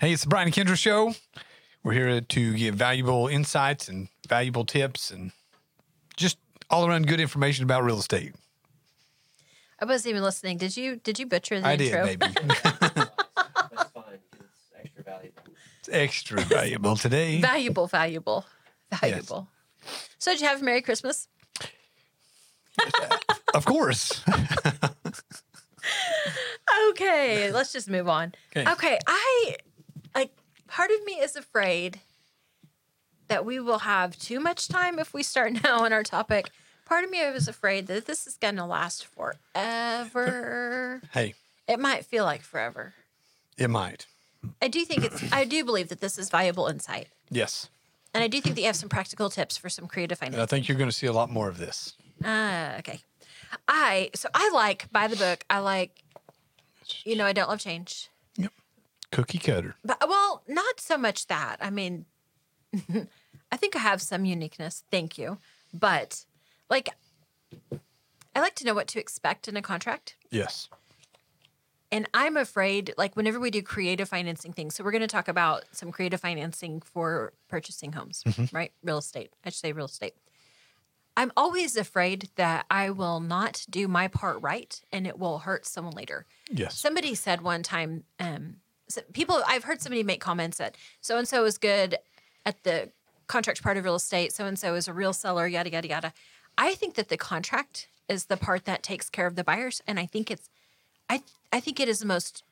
Hey, 0.00 0.12
it's 0.14 0.22
the 0.22 0.30
Brian 0.30 0.46
and 0.48 0.54
Kindra 0.54 0.78
Show. 0.78 1.14
We're 1.84 1.92
here 1.92 2.20
to 2.22 2.54
give 2.54 2.74
valuable 2.74 3.26
insights 3.26 3.86
and 3.86 4.08
valuable 4.26 4.64
tips 4.64 5.10
and 5.10 5.30
just 6.16 6.38
all 6.70 6.86
around 6.86 7.06
good 7.06 7.20
information 7.20 7.64
about 7.64 7.84
real 7.84 7.98
estate. 7.98 8.34
I 9.78 9.84
wasn't 9.84 10.12
even 10.12 10.22
listening. 10.22 10.56
Did 10.56 10.74
you 10.74 10.96
did 10.96 11.18
you 11.18 11.26
butcher 11.26 11.60
the 11.60 11.66
I 11.66 11.72
intro? 11.74 12.06
did, 12.06 12.18
baby. 12.18 12.34
That's 12.62 13.90
fine 13.92 14.20
it's 14.22 14.72
extra 14.72 15.02
valuable. 15.04 15.42
it's 15.80 15.88
extra 15.90 16.40
valuable 16.44 16.96
today. 16.96 17.38
valuable, 17.42 17.86
valuable, 17.86 18.46
valuable. 18.90 19.48
So 20.18 20.30
did 20.30 20.40
you 20.40 20.46
have 20.46 20.62
a 20.62 20.64
Merry 20.64 20.80
Christmas? 20.80 21.28
of 23.54 23.66
course. 23.66 24.24
Okay, 26.90 27.50
let's 27.52 27.72
just 27.72 27.88
move 27.88 28.08
on. 28.08 28.32
Okay. 28.56 28.70
Okay, 28.72 28.98
I 29.06 29.56
like 30.14 30.30
part 30.66 30.90
of 30.90 31.04
me 31.04 31.14
is 31.14 31.36
afraid 31.36 32.00
that 33.28 33.44
we 33.44 33.60
will 33.60 33.80
have 33.80 34.18
too 34.18 34.40
much 34.40 34.68
time 34.68 34.98
if 34.98 35.14
we 35.14 35.22
start 35.22 35.52
now 35.64 35.84
on 35.84 35.92
our 35.92 36.02
topic. 36.02 36.50
Part 36.84 37.04
of 37.04 37.10
me 37.10 37.20
is 37.20 37.46
afraid 37.46 37.86
that 37.86 38.06
this 38.06 38.26
is 38.26 38.36
going 38.36 38.56
to 38.56 38.64
last 38.64 39.06
forever. 39.06 41.00
hey, 41.12 41.34
it 41.68 41.78
might 41.78 42.04
feel 42.04 42.24
like 42.24 42.42
forever. 42.42 42.94
it 43.56 43.70
might. 43.70 44.06
I 44.60 44.68
do 44.68 44.84
think 44.84 45.04
it's 45.04 45.32
I 45.32 45.44
do 45.44 45.64
believe 45.64 45.88
that 45.90 46.00
this 46.00 46.18
is 46.18 46.30
valuable 46.30 46.66
insight. 46.66 47.08
Yes. 47.30 47.68
And 48.12 48.24
I 48.24 48.26
do 48.26 48.40
think 48.40 48.56
that 48.56 48.60
you 48.62 48.66
have 48.66 48.74
some 48.76 48.88
practical 48.88 49.30
tips 49.30 49.56
for 49.56 49.68
some 49.68 49.86
creative 49.86 50.18
And 50.20 50.34
I 50.34 50.46
think 50.46 50.66
you're 50.66 50.78
going 50.78 50.90
to 50.90 50.96
see 50.96 51.06
a 51.06 51.12
lot 51.12 51.30
more 51.30 51.48
of 51.48 51.58
this. 51.58 51.94
Ah, 52.24 52.76
okay. 52.78 53.00
I 53.68 54.10
so 54.14 54.28
I 54.34 54.50
like 54.52 54.90
by 54.90 55.06
the 55.06 55.16
book. 55.16 55.44
I 55.48 55.58
like, 55.58 56.02
you 57.04 57.14
know, 57.16 57.24
I 57.26 57.32
don't 57.32 57.48
love 57.48 57.60
change, 57.60 58.08
Cookie 59.12 59.38
cutter. 59.38 59.74
but 59.84 59.98
well, 60.08 60.42
not 60.46 60.80
so 60.80 60.96
much 60.96 61.26
that. 61.26 61.56
I 61.60 61.70
mean, 61.70 62.06
I 63.52 63.56
think 63.56 63.74
I 63.76 63.80
have 63.80 64.00
some 64.00 64.24
uniqueness. 64.24 64.84
Thank 64.90 65.18
you, 65.18 65.38
but 65.74 66.24
like, 66.68 66.90
I 68.34 68.40
like 68.40 68.54
to 68.56 68.64
know 68.64 68.74
what 68.74 68.86
to 68.88 69.00
expect 69.00 69.48
in 69.48 69.56
a 69.56 69.62
contract. 69.62 70.16
Yes. 70.30 70.68
And 71.92 72.08
I'm 72.14 72.36
afraid, 72.36 72.94
like, 72.96 73.16
whenever 73.16 73.40
we 73.40 73.50
do 73.50 73.62
creative 73.62 74.08
financing 74.08 74.52
things, 74.52 74.76
so 74.76 74.84
we're 74.84 74.92
going 74.92 75.00
to 75.00 75.08
talk 75.08 75.26
about 75.26 75.64
some 75.72 75.90
creative 75.90 76.20
financing 76.20 76.80
for 76.80 77.32
purchasing 77.48 77.92
homes, 77.92 78.22
right? 78.52 78.70
Real 78.84 78.98
estate. 78.98 79.32
I 79.44 79.50
should 79.50 79.58
say 79.58 79.72
real 79.72 79.86
estate. 79.86 80.14
I'm 81.16 81.32
always 81.36 81.76
afraid 81.76 82.28
that 82.36 82.64
I 82.70 82.90
will 82.90 83.18
not 83.18 83.66
do 83.68 83.88
my 83.88 84.06
part 84.06 84.40
right 84.40 84.80
and 84.92 85.04
it 85.06 85.18
will 85.18 85.40
hurt 85.40 85.66
someone 85.66 85.94
later. 85.94 86.26
Yes. 86.48 86.78
Somebody 86.78 87.16
said 87.16 87.42
one 87.42 87.64
time, 87.64 88.04
um, 88.20 88.58
people, 89.12 89.42
I've 89.46 89.64
heard 89.64 89.80
somebody 89.80 90.02
make 90.02 90.20
comments 90.20 90.58
that 90.58 90.76
so 91.00 91.18
and 91.18 91.26
so 91.26 91.44
is 91.44 91.58
good 91.58 91.98
at 92.46 92.62
the 92.64 92.90
contract 93.26 93.62
part 93.62 93.76
of 93.76 93.84
real 93.84 93.94
estate, 93.94 94.32
so 94.32 94.44
and 94.44 94.58
so 94.58 94.74
is 94.74 94.88
a 94.88 94.92
real 94.92 95.12
seller, 95.12 95.46
yada, 95.46 95.70
yada, 95.70 95.88
yada. 95.88 96.12
I 96.58 96.74
think 96.74 96.94
that 96.96 97.08
the 97.08 97.16
contract 97.16 97.88
is 98.08 98.26
the 98.26 98.36
part 98.36 98.64
that 98.64 98.82
takes 98.82 99.08
care 99.08 99.26
of 99.26 99.36
the 99.36 99.44
buyers. 99.44 99.80
And 99.86 100.00
I 100.00 100.06
think 100.06 100.30
it's, 100.30 100.50
I, 101.08 101.22
I 101.52 101.60
think 101.60 101.78
it 101.78 101.88
is 101.88 102.00
the 102.00 102.06
most 102.06 102.42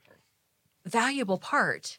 valuable 0.86 1.38
part 1.38 1.98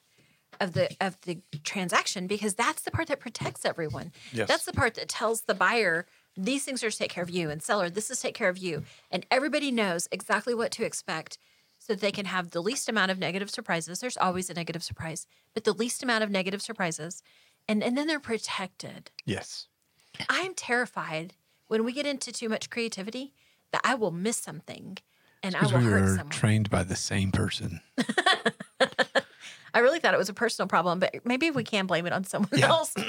of 0.60 0.74
the 0.74 0.90
of 1.00 1.16
the 1.22 1.40
transaction 1.64 2.26
because 2.26 2.56
that's 2.56 2.82
the 2.82 2.90
part 2.90 3.08
that 3.08 3.20
protects 3.20 3.66
everyone. 3.66 4.12
Yes. 4.34 4.48
That's 4.48 4.66
the 4.66 4.74
part 4.74 4.96
that 4.96 5.08
tells 5.08 5.42
the 5.42 5.54
buyer 5.54 6.08
these 6.36 6.64
things 6.64 6.84
are 6.84 6.90
to 6.90 6.98
take 6.98 7.12
care 7.12 7.24
of 7.24 7.30
you 7.30 7.50
and 7.50 7.62
seller 7.62 7.90
this 7.90 8.10
is 8.10 8.18
to 8.18 8.24
take 8.24 8.36
care 8.36 8.50
of 8.50 8.58
you 8.58 8.84
and 9.12 9.26
everybody 9.30 9.72
knows 9.72 10.08
exactly 10.12 10.54
what 10.54 10.72
to 10.72 10.86
expect 10.86 11.38
so 11.90 11.96
that 11.96 12.02
they 12.02 12.12
can 12.12 12.26
have 12.28 12.52
the 12.52 12.62
least 12.62 12.88
amount 12.88 13.10
of 13.10 13.18
negative 13.18 13.50
surprises. 13.50 14.00
There's 14.00 14.16
always 14.18 14.48
a 14.50 14.54
negative 14.54 14.84
surprise, 14.84 15.26
but 15.56 15.64
the 15.64 15.74
least 15.74 16.04
amount 16.04 16.24
of 16.24 16.30
negative 16.30 16.62
surprises 16.62 17.24
and 17.68 17.84
and 17.84 17.98
then 17.98 18.06
they're 18.08 18.20
protected. 18.20 19.10
Yes. 19.26 19.68
I'm 20.30 20.54
terrified 20.54 21.34
when 21.68 21.84
we 21.84 21.92
get 21.92 22.06
into 22.06 22.32
too 22.32 22.48
much 22.48 22.70
creativity 22.70 23.34
that 23.72 23.82
I 23.84 23.96
will 23.96 24.12
miss 24.12 24.38
something 24.38 25.00
and 25.42 25.56
I 25.56 25.66
will 25.66 25.80
we 25.80 25.86
hurt 25.86 26.02
were 26.02 26.08
someone. 26.10 26.30
trained 26.30 26.70
by 26.70 26.84
the 26.84 26.96
same 26.96 27.32
person. 27.32 27.82
I 29.74 29.80
really 29.80 30.00
thought 30.00 30.14
it 30.14 30.18
was 30.18 30.30
a 30.30 30.34
personal 30.34 30.68
problem, 30.68 31.00
but 31.00 31.16
maybe 31.26 31.50
we 31.52 31.64
can 31.64 31.86
blame 31.88 32.06
it 32.06 32.14
on 32.14 32.24
someone 32.24 32.50
Yeah. 32.54 32.68
else. 32.70 32.94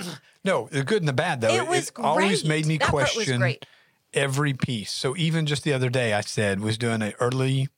No, 0.44 0.68
the 0.72 0.82
good 0.84 1.02
and 1.02 1.08
the 1.08 1.12
bad, 1.12 1.42
though. 1.42 1.54
It 1.54 1.68
was 1.68 1.92
always 1.96 2.40
great. 2.42 2.48
made 2.48 2.66
me 2.66 2.78
That 2.78 2.88
question 2.88 3.56
every 4.14 4.54
piece. 4.54 4.90
So 4.90 5.14
even 5.18 5.44
just 5.44 5.64
the 5.64 5.74
other 5.74 5.90
day, 5.90 6.14
I 6.14 6.22
said 6.22 6.60
was 6.60 6.78
doing 6.78 7.02
an 7.02 7.12
early 7.20 7.68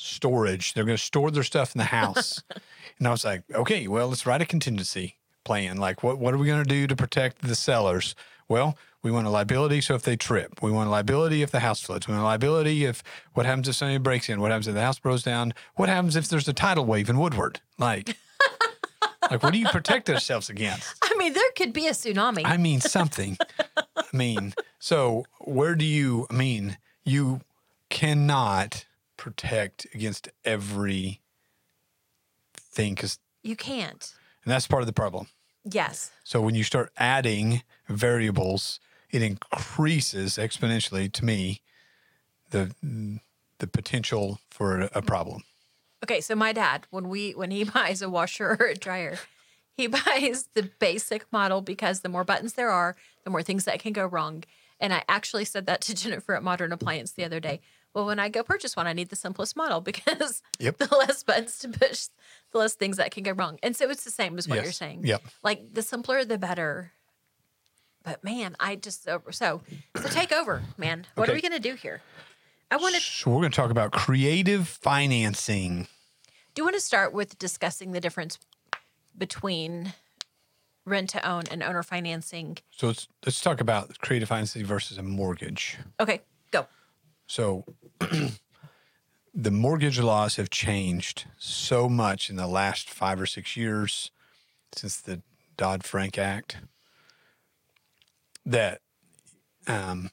storage. 0.00 0.74
They're 0.74 0.84
going 0.84 0.96
to 0.96 1.02
store 1.02 1.30
their 1.30 1.42
stuff 1.42 1.74
in 1.74 1.78
the 1.78 1.84
house, 1.84 2.42
and 2.98 3.06
I 3.06 3.10
was 3.10 3.24
like, 3.24 3.42
okay, 3.54 3.86
well, 3.88 4.08
let's 4.08 4.26
write 4.26 4.42
a 4.42 4.46
contingency 4.46 5.16
plan. 5.44 5.76
Like, 5.76 6.02
what 6.02 6.18
what 6.18 6.34
are 6.34 6.38
we 6.38 6.46
going 6.46 6.62
to 6.62 6.68
do 6.68 6.86
to 6.86 6.96
protect 6.96 7.42
the 7.42 7.54
sellers? 7.54 8.14
Well, 8.48 8.76
we 9.02 9.10
want 9.10 9.26
a 9.26 9.30
liability. 9.30 9.80
So 9.80 9.94
if 9.94 10.02
they 10.02 10.16
trip, 10.16 10.62
we 10.62 10.70
want 10.70 10.88
a 10.88 10.90
liability 10.90 11.42
if 11.42 11.50
the 11.50 11.60
house 11.60 11.80
floods. 11.80 12.08
We 12.08 12.12
want 12.12 12.22
a 12.22 12.26
liability 12.26 12.84
if 12.84 13.02
what 13.34 13.46
happens 13.46 13.68
if 13.68 13.76
somebody 13.76 13.98
breaks 13.98 14.28
in. 14.28 14.40
What 14.40 14.50
happens 14.50 14.68
if 14.68 14.74
the 14.74 14.82
house 14.82 14.98
blows 14.98 15.22
down? 15.22 15.54
What 15.76 15.88
happens 15.88 16.16
if 16.16 16.28
there's 16.28 16.48
a 16.48 16.52
tidal 16.52 16.84
wave 16.84 17.08
in 17.08 17.18
Woodward? 17.18 17.60
Like. 17.78 18.16
Like, 19.30 19.44
what 19.44 19.52
do 19.52 19.60
you 19.60 19.68
protect 19.68 20.10
ourselves 20.10 20.50
against? 20.50 20.92
I 21.04 21.14
mean, 21.16 21.34
there 21.34 21.50
could 21.54 21.72
be 21.72 21.86
a 21.86 21.92
tsunami. 21.92 22.42
I 22.44 22.56
mean 22.56 22.80
something. 22.80 23.38
I 23.76 24.04
mean, 24.12 24.54
so 24.80 25.24
where 25.38 25.76
do 25.76 25.84
you? 25.84 26.26
I 26.30 26.34
mean, 26.34 26.78
you 27.04 27.40
cannot 27.90 28.86
protect 29.20 29.86
against 29.94 30.30
every 30.46 31.20
thing, 32.56 32.94
because 32.94 33.18
you 33.42 33.54
can't. 33.54 34.12
and 34.44 34.50
that's 34.50 34.66
part 34.66 34.82
of 34.82 34.86
the 34.86 34.92
problem. 34.92 35.28
Yes. 35.64 36.10
So 36.24 36.40
when 36.40 36.54
you 36.54 36.64
start 36.64 36.90
adding 36.96 37.62
variables, 37.86 38.80
it 39.10 39.20
increases 39.20 40.38
exponentially. 40.38 41.12
To 41.12 41.24
me, 41.24 41.60
the 42.50 42.74
the 43.58 43.66
potential 43.66 44.40
for 44.50 44.80
a, 44.80 44.90
a 44.94 45.02
problem. 45.02 45.44
Okay, 46.02 46.22
so 46.22 46.34
my 46.34 46.52
dad, 46.52 46.86
when 46.90 47.10
we 47.10 47.32
when 47.32 47.50
he 47.50 47.64
buys 47.78 48.00
a 48.00 48.08
washer 48.08 48.56
or 48.58 48.66
a 48.66 48.74
dryer, 48.74 49.18
he 49.76 49.86
buys 50.06 50.48
the 50.54 50.70
basic 50.78 51.30
model 51.30 51.60
because 51.60 52.00
the 52.00 52.08
more 52.08 52.24
buttons 52.24 52.54
there 52.54 52.70
are, 52.70 52.96
the 53.24 53.30
more 53.30 53.42
things 53.42 53.64
that 53.66 53.80
can 53.80 53.92
go 53.92 54.06
wrong. 54.06 54.44
And 54.80 54.94
I 54.94 55.04
actually 55.08 55.44
said 55.44 55.66
that 55.66 55.82
to 55.82 55.94
Jennifer 56.02 56.34
at 56.34 56.42
Modern 56.42 56.72
Appliance 56.72 57.12
the 57.12 57.24
other 57.24 57.38
day. 57.38 57.60
Well, 57.94 58.06
when 58.06 58.18
I 58.18 58.28
go 58.28 58.42
purchase 58.42 58.76
one, 58.76 58.86
I 58.86 58.92
need 58.92 59.08
the 59.08 59.16
simplest 59.16 59.56
model 59.56 59.80
because 59.90 60.42
Yep. 60.58 60.78
the 60.78 60.94
less 60.96 61.22
buttons 61.22 61.58
to 61.60 61.68
push, 61.68 62.06
the 62.52 62.58
less 62.58 62.74
things 62.74 62.96
that 62.98 63.10
can 63.10 63.22
go 63.22 63.32
wrong. 63.32 63.58
And 63.62 63.76
so 63.76 63.90
it's 63.90 64.04
the 64.04 64.10
same 64.10 64.38
as 64.38 64.48
what 64.48 64.62
you're 64.62 64.72
saying. 64.72 65.02
Yep. 65.04 65.22
Like 65.42 65.74
the 65.74 65.82
simpler, 65.82 66.24
the 66.24 66.38
better. 66.38 66.92
But 68.02 68.24
man, 68.24 68.56
I 68.58 68.76
just 68.76 69.04
so 69.04 69.22
so 69.30 69.60
so 69.96 70.08
take 70.08 70.32
over, 70.32 70.62
man. 70.78 71.06
What 71.16 71.28
are 71.28 71.34
we 71.34 71.42
gonna 71.42 71.58
do 71.58 71.74
here? 71.74 72.00
I 72.70 72.76
want 72.76 72.94
to. 72.94 73.00
So 73.00 73.30
we're 73.30 73.40
going 73.40 73.50
to 73.50 73.56
talk 73.56 73.72
about 73.72 73.90
creative 73.90 74.68
financing. 74.68 75.88
Do 76.54 76.60
you 76.60 76.64
want 76.64 76.76
to 76.76 76.80
start 76.80 77.12
with 77.12 77.36
discussing 77.36 77.90
the 77.90 78.00
difference 78.00 78.38
between 79.18 79.92
rent 80.84 81.10
to 81.10 81.28
own 81.28 81.42
and 81.50 81.62
owner 81.64 81.82
financing? 81.82 82.58
So 82.70 82.86
let's 82.86 83.08
let's 83.26 83.40
talk 83.40 83.60
about 83.60 83.98
creative 83.98 84.28
financing 84.28 84.64
versus 84.64 84.98
a 84.98 85.02
mortgage. 85.02 85.78
Okay, 85.98 86.20
go. 86.52 86.66
So 87.30 87.64
the 89.32 89.52
mortgage 89.52 90.00
laws 90.00 90.34
have 90.34 90.50
changed 90.50 91.26
so 91.38 91.88
much 91.88 92.28
in 92.28 92.34
the 92.34 92.48
last 92.48 92.90
five 92.90 93.20
or 93.20 93.26
six 93.26 93.56
years 93.56 94.10
since 94.74 95.00
the 95.00 95.22
Dodd 95.56 95.84
Frank 95.84 96.18
Act 96.18 96.56
that 98.44 98.80
um, 99.68 100.10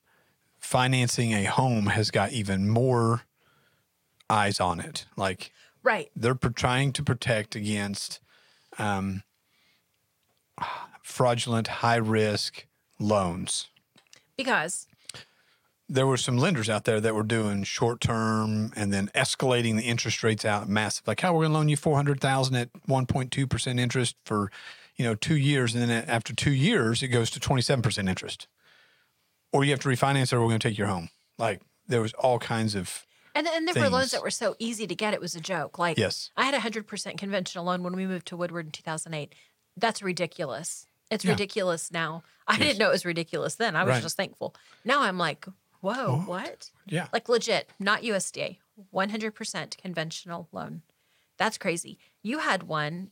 financing 0.59 1.31
a 1.33 1.45
home 1.45 1.88
has 1.88 2.11
got 2.11 2.33
even 2.33 2.69
more 2.69 3.23
eyes 4.29 4.59
on 4.59 4.79
it. 4.79 5.07
Like 5.16 5.51
Right. 5.81 6.11
they're 6.16 6.35
pro- 6.35 6.51
trying 6.51 6.94
to 6.94 7.03
protect 7.03 7.55
against 7.55 8.19
um, 8.78 9.23
fraudulent, 11.02 11.67
high 11.67 11.96
risk 11.96 12.67
loans 12.99 13.70
Because 14.37 14.85
there 15.89 16.05
were 16.07 16.17
some 16.17 16.37
lenders 16.37 16.69
out 16.69 16.84
there 16.84 16.99
that 16.99 17.16
were 17.16 17.23
doing 17.23 17.63
short 17.63 18.01
term 18.01 18.73
and 18.75 18.93
then 18.93 19.09
escalating 19.16 19.78
the 19.78 19.84
interest 19.84 20.22
rates 20.23 20.43
out 20.45 20.67
massive. 20.67 21.07
Like, 21.07 21.22
how 21.22 21.34
we're 21.34 21.41
going 21.43 21.51
to 21.51 21.57
loan 21.57 21.69
you 21.69 21.78
four 21.78 21.95
hundred 21.95 22.19
thousand 22.19 22.55
at 22.55 22.69
one 22.85 23.05
point 23.05 23.31
two 23.31 23.47
percent 23.47 23.79
interest 23.79 24.16
for, 24.25 24.51
you 24.95 25.05
know, 25.05 25.16
two 25.16 25.37
years, 25.37 25.73
and 25.73 25.89
then 25.89 26.05
after 26.07 26.34
two 26.35 26.51
years 26.51 27.01
it 27.01 27.07
goes 27.07 27.29
to 27.31 27.39
twenty 27.39 27.61
seven 27.61 27.81
percent 27.81 28.09
interest, 28.09 28.47
or 29.53 29.63
you 29.63 29.72
have 29.72 29.79
to 29.79 29.89
refinance, 29.89 30.34
or 30.34 30.41
we're 30.41 30.47
going 30.49 30.59
to 30.59 30.67
take 30.69 30.78
your 30.78 30.87
home. 30.87 31.09
Like, 31.37 31.61
there 31.87 32.01
was 32.01 32.13
all 32.13 32.37
kinds 32.39 32.75
of 32.75 33.05
and 33.34 33.45
then 33.45 33.66
there 33.66 33.75
were 33.84 33.89
loans 33.89 34.11
that 34.11 34.23
were 34.23 34.31
so 34.31 34.55
easy 34.57 34.87
to 34.87 34.95
get 34.95 35.13
it 35.13 35.22
was 35.22 35.35
a 35.35 35.39
joke. 35.39 35.78
Like 35.78 35.97
Yes. 35.99 36.31
I 36.35 36.45
had 36.45 36.55
a 36.55 36.59
hundred 36.59 36.87
percent 36.87 37.19
conventional 37.19 37.66
loan 37.66 37.84
when 37.84 37.95
we 37.95 38.07
moved 38.07 38.25
to 38.28 38.35
Woodward 38.37 38.66
in 38.66 38.72
two 38.72 38.81
thousand 38.81 39.13
eight. 39.13 39.35
That's 39.78 40.01
ridiculous. 40.01 40.87
It's 41.11 41.23
Yeah. 41.23 41.31
ridiculous 41.34 41.91
now. 41.91 42.23
I 42.47 42.57
didn't 42.57 42.79
know 42.79 42.87
it 42.89 42.93
was 42.93 43.05
ridiculous 43.05 43.53
then. 43.55 43.75
I 43.75 43.84
was 43.84 43.91
Right. 43.93 44.01
just 44.03 44.17
thankful. 44.17 44.55
Now 44.84 45.01
I'm 45.03 45.19
like, 45.19 45.45
whoa, 45.82 46.24
what? 46.26 46.70
yeah, 46.88 47.08
Like 47.14 47.29
legit, 47.29 47.70
not 47.79 48.02
USDA, 48.03 48.58
100% 48.94 49.78
conventional 49.78 50.47
loan. 50.52 50.82
That's 51.38 51.58
crazy. 51.58 51.97
You 52.24 52.40
had 52.40 52.64
one 52.64 53.12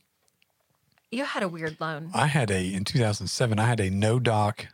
You 1.12 1.24
had 1.24 1.42
a 1.42 1.48
weird 1.48 1.80
loan. 1.80 2.10
I 2.12 2.26
had 2.26 2.50
a 2.50 2.74
in 2.74 2.84
2007. 2.84 3.58
I 3.58 3.66
had 3.66 3.80
a 3.80 3.90
no 3.90 4.18
doc, 4.18 4.66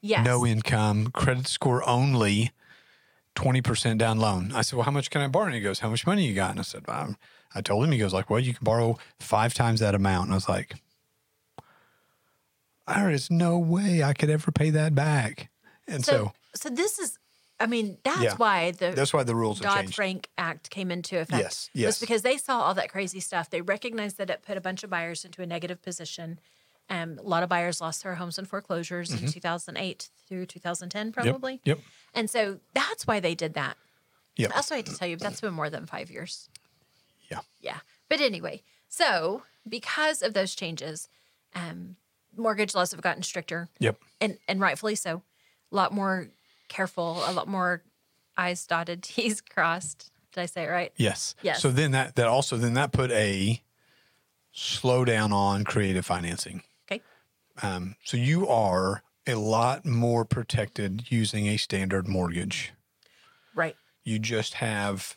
Yes. 0.00 0.24
no 0.26 0.44
income, 0.44 1.08
credit 1.12 1.46
score 1.46 1.88
only, 1.88 2.50
20% 3.36 3.96
down 3.98 4.18
loan. 4.18 4.50
I 4.52 4.62
said, 4.62 4.76
"Well, 4.76 4.84
how 4.84 4.90
much 4.90 5.08
can 5.10 5.20
I 5.22 5.28
borrow?" 5.28 5.46
And 5.46 5.54
he 5.54 5.60
goes, 5.60 5.78
"How 5.78 5.88
much 5.88 6.04
money 6.06 6.26
you 6.26 6.34
got?" 6.34 6.50
And 6.50 6.58
I 6.60 6.64
said, 6.64 6.84
um, 6.88 7.16
"I 7.54 7.60
told 7.62 7.84
him." 7.84 7.92
He 7.92 7.98
goes, 7.98 8.12
"Like, 8.12 8.28
well, 8.28 8.40
you 8.40 8.52
can 8.52 8.64
borrow 8.64 8.98
five 9.20 9.54
times 9.54 9.78
that 9.80 9.94
amount." 9.94 10.24
And 10.26 10.32
I 10.32 10.36
was 10.36 10.48
like, 10.48 10.74
"There 12.86 13.10
is 13.10 13.30
no 13.30 13.58
way 13.58 14.02
I 14.02 14.12
could 14.12 14.28
ever 14.30 14.50
pay 14.50 14.70
that 14.70 14.94
back." 14.94 15.50
And 15.86 16.04
so, 16.04 16.12
so, 16.12 16.32
so 16.54 16.68
this 16.68 16.98
is, 16.98 17.18
I 17.60 17.66
mean, 17.66 17.98
that's 18.04 18.20
Yeah. 18.22 18.34
why 18.36 18.70
the 18.72 18.90
that's 18.90 19.12
why 19.12 19.22
the 19.22 19.34
rules 19.34 19.60
Dodd 19.60 19.94
Frank 19.94 20.28
Act 20.38 20.70
came 20.70 20.90
into 20.90 21.18
effect. 21.18 21.42
Yes, 21.42 21.70
yes. 21.74 21.86
Was 21.86 21.98
because 22.00 22.22
they 22.22 22.36
saw 22.36 22.60
all 22.62 22.74
that 22.74 22.90
crazy 22.90 23.20
stuff. 23.20 23.50
They 23.50 23.60
recognized 23.60 24.18
that 24.18 24.30
it 24.30 24.42
put 24.42 24.56
a 24.56 24.60
bunch 24.60 24.82
of 24.82 24.90
buyers 24.90 25.24
into 25.24 25.42
a 25.42 25.46
negative 25.46 25.80
position. 25.82 26.40
Um, 26.90 27.18
a 27.18 27.22
lot 27.22 27.42
of 27.42 27.48
buyers 27.48 27.80
lost 27.80 28.02
their 28.02 28.16
homes 28.16 28.38
in 28.38 28.44
foreclosures 28.44 29.12
in 29.12 29.30
2008 29.30 30.10
through 30.28 30.46
2010, 30.46 31.12
probably. 31.12 31.54
Mm-hmm. 31.58 31.68
Yep. 31.70 31.78
And 32.14 32.28
so 32.28 32.58
that's 32.74 33.06
why 33.06 33.20
they 33.20 33.34
did 33.34 33.54
that. 33.54 33.76
Yep. 34.36 34.50
I 34.52 34.56
also 34.56 34.74
hate 34.74 34.86
to 34.86 34.96
tell 34.96 35.08
you, 35.08 35.16
that's 35.16 35.40
been 35.40 35.54
more 35.54 35.70
than 35.70 35.86
five 35.86 36.10
years. 36.10 36.48
Yeah. 37.30 37.40
Yeah. 37.60 37.78
But 38.08 38.20
anyway, 38.20 38.62
so 38.88 39.42
because 39.66 40.22
of 40.22 40.34
those 40.34 40.54
changes, 40.54 41.08
um, 41.54 41.96
mortgage 42.36 42.74
laws 42.74 42.90
have 42.90 43.00
gotten 43.00 43.22
stricter 43.22 43.68
Yep. 43.78 43.98
and, 44.20 44.38
and 44.48 44.60
rightfully 44.60 44.94
so. 44.96 45.22
A 45.70 45.76
lot 45.76 45.92
more 45.94 46.28
careful, 46.72 47.22
a 47.26 47.32
lot 47.32 47.48
more 47.48 47.82
I's 48.36 48.66
dotted, 48.66 49.02
T's 49.02 49.40
crossed. 49.40 50.10
Did 50.32 50.40
I 50.40 50.46
say 50.46 50.64
it 50.64 50.68
right? 50.68 50.92
Yes. 50.96 51.34
Yes. 51.42 51.60
So 51.60 51.70
then 51.70 51.90
that 51.90 52.16
that 52.16 52.26
also 52.26 52.56
then 52.56 52.74
that 52.74 52.92
put 52.92 53.10
a 53.10 53.60
slowdown 54.54 55.32
on 55.32 55.64
creative 55.64 56.06
financing. 56.06 56.62
Okay. 56.90 57.02
Um, 57.62 57.96
so 58.04 58.16
you 58.16 58.48
are 58.48 59.02
a 59.26 59.34
lot 59.34 59.84
more 59.84 60.24
protected 60.24 61.10
using 61.10 61.46
a 61.48 61.58
standard 61.58 62.08
mortgage. 62.08 62.72
Right. 63.54 63.76
You 64.04 64.18
just 64.18 64.54
have. 64.54 65.14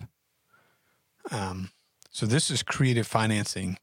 Um, 1.31 1.72
so 2.12 2.25
this 2.25 2.51
is 2.51 2.62
creative 2.62 3.08
financing. 3.08 3.78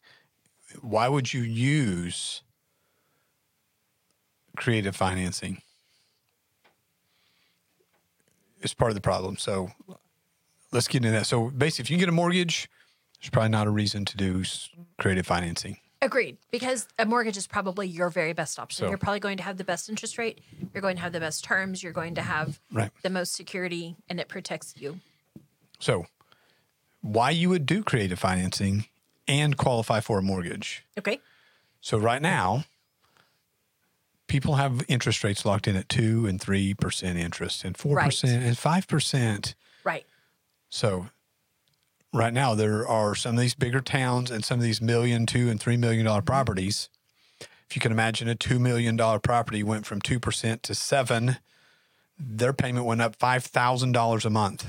Why 0.81 1.09
would 1.09 1.33
you 1.33 1.43
use 1.43 2.43
creative 4.57 4.95
financing? 4.95 5.63
It's 8.63 8.75
part 8.75 8.91
of 8.91 8.95
the 8.95 9.01
problem. 9.01 9.37
So 9.37 9.71
let's 10.73 10.89
get 10.89 10.99
into 11.05 11.11
that. 11.19 11.27
So 11.27 11.51
basically, 11.51 11.83
if 11.85 11.91
you 11.91 11.97
can 11.97 12.01
get 12.01 12.09
a 12.09 12.13
mortgage, 12.13 12.69
there's 13.21 13.31
probably 13.31 13.51
not 13.51 13.67
a 13.67 13.71
reason 13.71 14.05
to 14.07 14.17
do 14.17 14.43
creative 14.99 15.27
financing. 15.27 15.79
Agreed. 16.01 16.37
Because 16.51 16.89
a 16.99 17.07
mortgage 17.07 17.37
is 17.37 17.47
probably 17.47 17.87
your 17.87 18.11
very 18.11 18.33
best 18.33 18.59
option. 18.59 18.85
So- 18.85 18.89
You're 18.89 18.99
probably 18.99 19.21
going 19.21 19.37
to 19.37 19.43
have 19.45 19.57
the 19.57 19.65
best 19.65 19.89
interest 19.89 20.19
rate. 20.19 20.41
You're 20.75 20.81
going 20.83 20.97
to 20.97 21.03
have 21.03 21.13
the 21.13 21.21
best 21.21 21.45
terms. 21.45 21.83
You're 21.83 21.93
going 21.93 22.15
to 22.17 22.23
have 22.23 22.59
Right. 22.73 22.91
the 23.03 23.11
most 23.11 23.35
security, 23.35 23.95
and 24.09 24.19
it 24.19 24.29
protects 24.29 24.75
you. 24.77 24.99
So, 25.79 26.07
why 27.01 27.31
you 27.31 27.49
would 27.49 27.67
do 27.67 27.83
creative 27.85 28.19
financing 28.19 28.87
and 29.29 29.57
qualify 29.57 30.01
for 30.01 30.19
a 30.19 30.23
mortgage? 30.23 30.85
Okay. 30.99 31.21
So 31.81 31.99
right 31.99 32.23
now, 32.23 32.65
people 34.33 34.55
have 34.55 34.83
interest 34.89 35.23
rates 35.23 35.45
locked 35.45 35.69
in 35.69 35.77
at 35.77 35.91
two 35.91 36.25
and 36.25 36.41
three 36.41 36.73
percent 36.73 37.19
interest, 37.19 37.65
and 37.65 37.77
four 37.77 38.01
percent 38.01 38.43
and 38.43 38.57
five 38.57 38.89
percent. 38.89 39.55
Right. 39.85 40.07
So 40.71 41.09
right 42.15 42.33
now, 42.33 42.55
there 42.55 42.89
are 42.89 43.15
some 43.15 43.35
of 43.35 43.41
these 43.43 43.55
bigger 43.55 43.83
towns 43.83 44.31
and 44.31 44.43
some 44.43 44.59
of 44.59 44.65
these 44.65 44.81
million, 44.81 45.27
two, 45.27 45.51
and 45.51 45.61
three 45.61 45.77
million 45.77 46.07
dollar 46.07 46.21
mm-hmm. 46.21 46.27
properties. 46.27 46.89
If 47.69 47.77
you 47.77 47.81
can 47.81 47.93
imagine, 47.93 48.27
a 48.27 48.35
two 48.35 48.59
million 48.59 48.97
dollar 48.97 49.19
property 49.19 49.63
went 49.63 49.85
from 49.85 50.01
two 50.01 50.19
percent 50.19 50.63
to 50.63 50.75
seven. 50.75 51.37
Their 52.19 52.55
payment 52.55 52.87
went 52.87 53.03
up 53.03 53.17
five 53.17 53.45
thousand 53.45 53.93
dollars 53.93 54.25
a 54.25 54.31
month, 54.31 54.65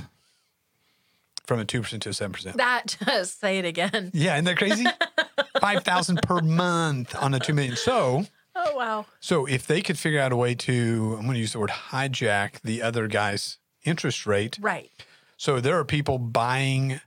from 1.45 1.61
a 1.61 1.65
two 1.65 1.81
percent 1.81 2.03
to 2.03 2.09
a 2.09 2.13
seven 2.13 2.33
percent. 2.33 2.57
That 2.57 2.97
just 3.05 3.39
say 3.39 3.59
it 3.59 3.65
again. 3.65 4.11
Yeah, 4.13 4.33
isn't 4.33 4.43
that 4.43 4.57
crazy? 4.57 4.85
Five 5.61 5.85
thousand 5.85 6.21
per 6.21 6.41
month 6.41 7.15
on 7.15 7.33
a 7.33 7.39
two 7.39 7.53
million. 7.53 7.77
So, 7.77 8.25
Oh 8.55 8.75
wow. 8.75 9.05
so 9.19 9.45
if 9.45 9.65
they 9.65 9.81
could 9.81 9.97
figure 9.97 10.19
out 10.19 10.31
a 10.31 10.35
way 10.35 10.53
to, 10.55 11.15
I'm 11.17 11.23
going 11.23 11.33
to 11.33 11.39
use 11.39 11.53
the 11.53 11.59
word 11.59 11.71
hijack 11.71 12.61
the 12.61 12.81
other 12.81 13.07
guy's 13.07 13.57
interest 13.83 14.25
rate. 14.27 14.57
Right. 14.61 14.91
So 15.37 15.59
there 15.59 15.77
are 15.79 15.85
people 15.85 16.19
buying 16.19 17.01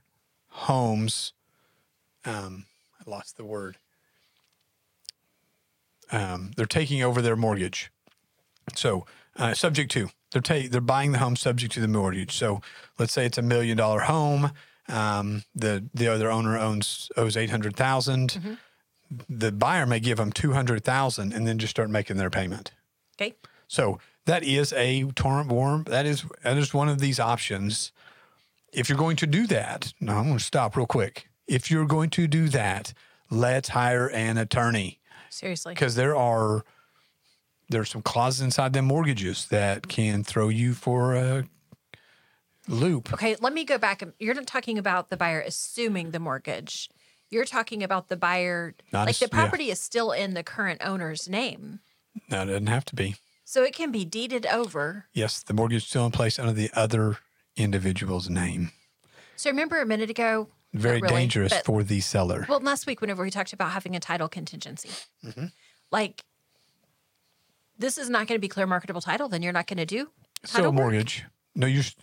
homes. 0.49 1.33
Um, 2.25 2.65
I 2.99 3.09
lost 3.09 3.37
the 3.37 3.45
word. 3.45 3.77
Um, 6.11 6.51
they're 6.55 6.65
taking 6.65 7.01
over 7.03 7.21
their 7.21 7.35
mortgage. 7.35 7.91
So 8.75 9.05
uh, 9.37 9.53
subject 9.53 9.91
to 9.91 10.09
they're 10.31 10.41
ta- 10.41 10.67
they're 10.69 10.81
buying 10.81 11.13
the 11.13 11.19
home 11.19 11.35
subject 11.35 11.73
to 11.73 11.79
the 11.79 11.87
mortgage. 11.87 12.35
So 12.35 12.61
let's 12.99 13.13
say 13.13 13.25
it's 13.25 13.37
a 13.37 13.41
million 13.41 13.77
dollar 13.77 14.01
home. 14.01 14.51
Um, 14.89 15.43
the 15.55 15.85
the 15.93 16.07
other 16.07 16.29
owner 16.31 16.57
owns 16.57 17.09
owes 17.17 17.35
eight 17.37 17.49
The 19.29 19.51
buyer 19.51 19.85
may 19.85 19.99
give 19.99 20.17
them 20.17 20.31
two 20.31 20.53
hundred 20.53 20.83
thousand 20.83 21.33
and 21.33 21.47
then 21.47 21.57
just 21.59 21.71
start 21.71 21.89
making 21.89 22.17
their 22.17 22.29
payment. 22.29 22.71
Okay. 23.19 23.35
So 23.67 23.99
that 24.25 24.43
is 24.43 24.73
a 24.73 25.03
torrent 25.15 25.49
warm. 25.49 25.83
That 25.85 26.05
is 26.05 26.25
that 26.43 26.57
is 26.57 26.73
one 26.73 26.89
of 26.89 26.99
these 26.99 27.19
options. 27.19 27.91
If 28.73 28.89
you're 28.89 28.97
going 28.97 29.15
to 29.17 29.27
do 29.27 29.47
that, 29.47 29.93
now 29.99 30.17
I'm 30.19 30.25
going 30.25 30.37
to 30.37 30.43
stop 30.43 30.75
real 30.75 30.85
quick. 30.85 31.29
If 31.47 31.71
you're 31.71 31.85
going 31.85 32.09
to 32.11 32.27
do 32.27 32.49
that, 32.49 32.93
let's 33.31 33.69
hire 33.69 34.09
an 34.09 34.37
attorney 34.37 34.99
Seriously. 35.29 35.73
because 35.73 35.95
there 35.95 36.15
are 36.15 36.65
there's 37.69 37.89
some 37.89 38.01
clauses 38.01 38.41
inside 38.41 38.73
them 38.73 38.85
mortgages 38.85 39.47
that 39.47 39.87
can 39.87 40.23
throw 40.23 40.49
you 40.49 40.73
for 40.73 41.15
a 41.15 41.45
loop. 42.67 43.13
Okay, 43.13 43.35
let 43.39 43.53
me 43.53 43.63
go 43.63 43.77
back. 43.77 44.03
You're 44.19 44.35
not 44.35 44.47
talking 44.47 44.77
about 44.77 45.09
the 45.09 45.17
buyer 45.17 45.41
assuming 45.41 46.11
the 46.11 46.19
mortgage. 46.19 46.89
You're 47.29 47.45
talking 47.45 47.83
about 47.83 48.07
the 48.07 48.15
buyer, 48.17 48.73
Not 48.93 49.01
like 49.01 49.09
ass- 49.09 49.19
the 49.19 49.25
yeah. 49.31 49.39
property 49.41 49.69
is 49.69 49.79
still 49.79 50.11
in 50.11 50.33
the 50.33 50.43
current 50.43 50.81
owner's 50.83 51.27
name. 51.27 51.79
No, 52.29 52.43
it 52.43 52.45
doesn't 52.47 52.67
have 52.67 52.85
to 52.85 52.95
be. 52.95 53.15
So 53.43 53.63
it 53.63 53.73
can 53.75 53.91
be 53.91 54.03
deeded 54.05 54.45
over. 54.45 55.05
Yes, 55.13 55.41
the 55.43 55.53
mortgage 55.53 55.83
is 55.83 55.87
still 55.87 56.05
in 56.05 56.11
place 56.11 56.37
under 56.39 56.53
the 56.53 56.69
other 56.73 57.17
individual's 57.55 58.29
name. 58.29 58.71
So 59.35 59.49
remember 59.49 59.81
a 59.81 59.85
minute 59.85 60.09
ago? 60.09 60.49
Very 60.73 60.99
really, 60.99 61.13
dangerous 61.15 61.53
but- 61.53 61.65
for 61.65 61.83
the 61.83 61.99
seller. 62.01 62.45
Well, 62.49 62.59
last 62.59 62.85
week, 62.87 63.01
whenever 63.01 63.23
we 63.23 63.31
talked 63.31 63.53
about 63.53 63.71
having 63.71 63.95
a 63.95 63.99
title 63.99 64.27
contingency, 64.27 64.89
Mm-hmm. 65.25 65.45
like 65.91 66.23
this 67.77 67.97
is 67.97 68.09
not 68.09 68.27
going 68.27 68.37
to 68.37 68.41
be 68.41 68.47
clear 68.47 68.65
marketable 68.67 69.01
title, 69.01 69.29
then 69.29 69.41
you're 69.43 69.53
not 69.53 69.67
going 69.67 69.77
to 69.77 69.85
do 69.85 70.09
Still 70.43 70.59
a 70.59 70.63
title 70.63 70.71
work? 70.71 70.75
mortgage. 70.75 71.23
No, 71.55 71.67
you. 71.67 71.79
s- 71.79 71.95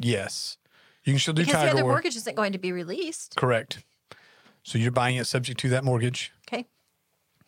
Yes, 0.00 0.58
you 1.04 1.12
can 1.12 1.18
still 1.18 1.34
do 1.34 1.44
because 1.44 1.60
the 1.62 1.70
other 1.70 1.84
work. 1.84 1.94
mortgage 1.94 2.14
isn't 2.16 2.36
going 2.36 2.52
to 2.52 2.58
be 2.58 2.70
released. 2.70 3.34
Correct. 3.36 3.82
So 4.68 4.76
you're 4.76 4.90
buying 4.90 5.16
it 5.16 5.24
subject 5.26 5.58
to 5.60 5.70
that 5.70 5.82
mortgage. 5.82 6.30
Okay. 6.46 6.66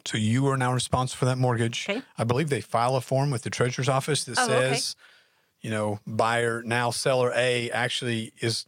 So 0.07 0.17
you 0.17 0.47
are 0.49 0.57
now 0.57 0.73
responsible 0.73 1.19
for 1.19 1.25
that 1.27 1.37
mortgage. 1.37 1.87
Okay. 1.87 2.03
I 2.17 2.25
believe 2.25 2.49
they 2.49 2.63
file 2.63 2.97
a 2.97 3.03
form 3.03 3.31
with 3.31 3.43
the 3.43 3.51
treasurer's 3.51 3.91
office 3.91 4.25
that 4.25 4.39
Oh, 4.39 4.45
okay. 4.55 4.77
says, 4.77 4.97
you 5.61 5.69
know, 5.71 6.01
buyer 6.07 6.63
now 6.63 6.91
seller 6.91 7.31
A 7.37 7.71
actually 7.73 8.33
is 8.41 8.65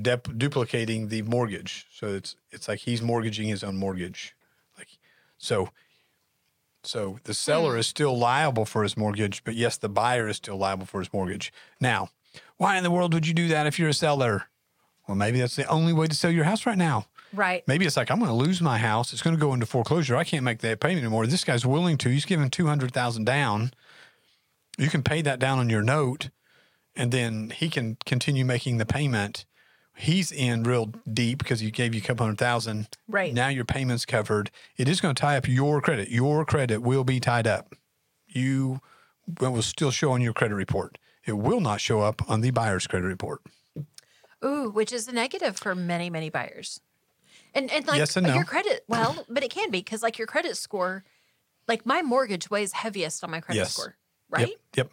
dep- 0.00 0.38
duplicating 0.38 1.08
the 1.08 1.20
mortgage. 1.20 1.86
So 1.92 2.06
it's 2.06 2.36
it's 2.50 2.68
like 2.68 2.78
he's 2.78 3.02
mortgaging 3.02 3.48
his 3.48 3.62
own 3.62 3.76
mortgage. 3.76 4.34
Like 4.78 4.88
so 5.36 5.68
so 6.84 7.18
the 7.24 7.32
Hmm. 7.32 7.34
seller 7.34 7.76
is 7.76 7.86
still 7.86 8.16
liable 8.18 8.64
for 8.64 8.82
his 8.82 8.96
mortgage, 8.96 9.44
but 9.44 9.56
yes, 9.56 9.76
the 9.76 9.90
buyer 9.90 10.26
is 10.26 10.38
still 10.38 10.56
liable 10.56 10.86
for 10.86 11.00
his 11.00 11.12
mortgage. 11.12 11.52
Now, 11.78 12.08
why 12.56 12.78
in 12.78 12.82
the 12.82 12.90
world 12.90 13.12
would 13.12 13.26
you 13.26 13.34
do 13.34 13.48
that 13.48 13.66
if 13.66 13.78
you're 13.78 13.90
a 13.90 13.94
seller? 13.94 14.44
Well, 15.06 15.16
maybe 15.18 15.38
that's 15.40 15.56
the 15.56 15.66
only 15.66 15.92
way 15.92 16.06
to 16.06 16.14
sell 16.14 16.30
your 16.30 16.44
house 16.44 16.64
right 16.64 16.78
now. 16.78 17.08
Right. 17.32 17.62
Maybe 17.66 17.86
it's 17.86 17.96
like 17.96 18.10
I'm 18.10 18.18
going 18.18 18.30
to 18.30 18.34
lose 18.34 18.60
my 18.60 18.78
house. 18.78 19.12
It's 19.12 19.22
going 19.22 19.36
to 19.36 19.40
go 19.40 19.54
into 19.54 19.66
foreclosure. 19.66 20.16
I 20.16 20.24
can't 20.24 20.44
make 20.44 20.58
that 20.60 20.80
payment 20.80 21.00
anymore. 21.00 21.26
This 21.26 21.44
guy's 21.44 21.64
willing 21.64 21.96
to. 21.98 22.08
He's 22.10 22.24
giving 22.24 22.50
two 22.50 22.66
hundred 22.66 22.92
thousand 22.92 23.24
down. 23.24 23.72
You 24.78 24.88
can 24.88 25.02
pay 25.02 25.22
that 25.22 25.38
down 25.38 25.58
on 25.58 25.68
your 25.70 25.82
note, 25.82 26.30
and 26.96 27.12
then 27.12 27.50
he 27.50 27.68
can 27.68 27.96
continue 28.06 28.44
making 28.44 28.78
the 28.78 28.86
payment. 28.86 29.44
He's 29.94 30.32
in 30.32 30.62
real 30.62 30.92
deep 31.10 31.38
because 31.38 31.60
he 31.60 31.70
gave 31.70 31.94
you 31.94 32.00
a 32.00 32.04
couple 32.04 32.24
hundred 32.24 32.38
thousand. 32.38 32.88
Right. 33.08 33.32
now, 33.34 33.48
your 33.48 33.66
payment's 33.66 34.06
covered. 34.06 34.50
It 34.76 34.88
is 34.88 35.00
going 35.00 35.14
to 35.14 35.20
tie 35.20 35.36
up 35.36 35.46
your 35.46 35.80
credit. 35.80 36.08
Your 36.08 36.44
credit 36.44 36.78
will 36.80 37.04
be 37.04 37.20
tied 37.20 37.46
up. 37.46 37.74
You 38.26 38.80
will 39.40 39.62
still 39.62 39.90
show 39.90 40.12
on 40.12 40.20
your 40.20 40.32
credit 40.32 40.54
report. 40.54 40.98
It 41.26 41.34
will 41.34 41.60
not 41.60 41.80
show 41.80 42.00
up 42.00 42.28
on 42.28 42.40
the 42.40 42.50
buyer's 42.50 42.86
credit 42.86 43.06
report. 43.06 43.42
Ooh, 44.44 44.70
which 44.70 44.92
is 44.92 45.06
a 45.06 45.12
negative 45.12 45.56
for 45.56 45.74
many, 45.74 46.10
many 46.10 46.30
buyers. 46.30 46.80
And 47.54 47.70
and 47.70 47.86
like 47.86 47.98
Yes 47.98 48.16
and 48.16 48.26
no. 48.26 48.34
your 48.34 48.44
credit, 48.44 48.84
well, 48.88 49.26
but 49.28 49.42
it 49.42 49.50
can 49.50 49.70
be 49.70 49.78
because 49.78 50.02
like 50.02 50.18
your 50.18 50.26
credit 50.26 50.56
score, 50.56 51.04
like 51.68 51.84
my 51.84 52.02
mortgage 52.02 52.50
weighs 52.50 52.72
heaviest 52.72 53.22
on 53.24 53.30
my 53.30 53.40
credit 53.40 53.60
Yes. 53.60 53.74
score, 53.74 53.96
right? 54.30 54.48
Yep. 54.48 54.58
Yep. 54.76 54.90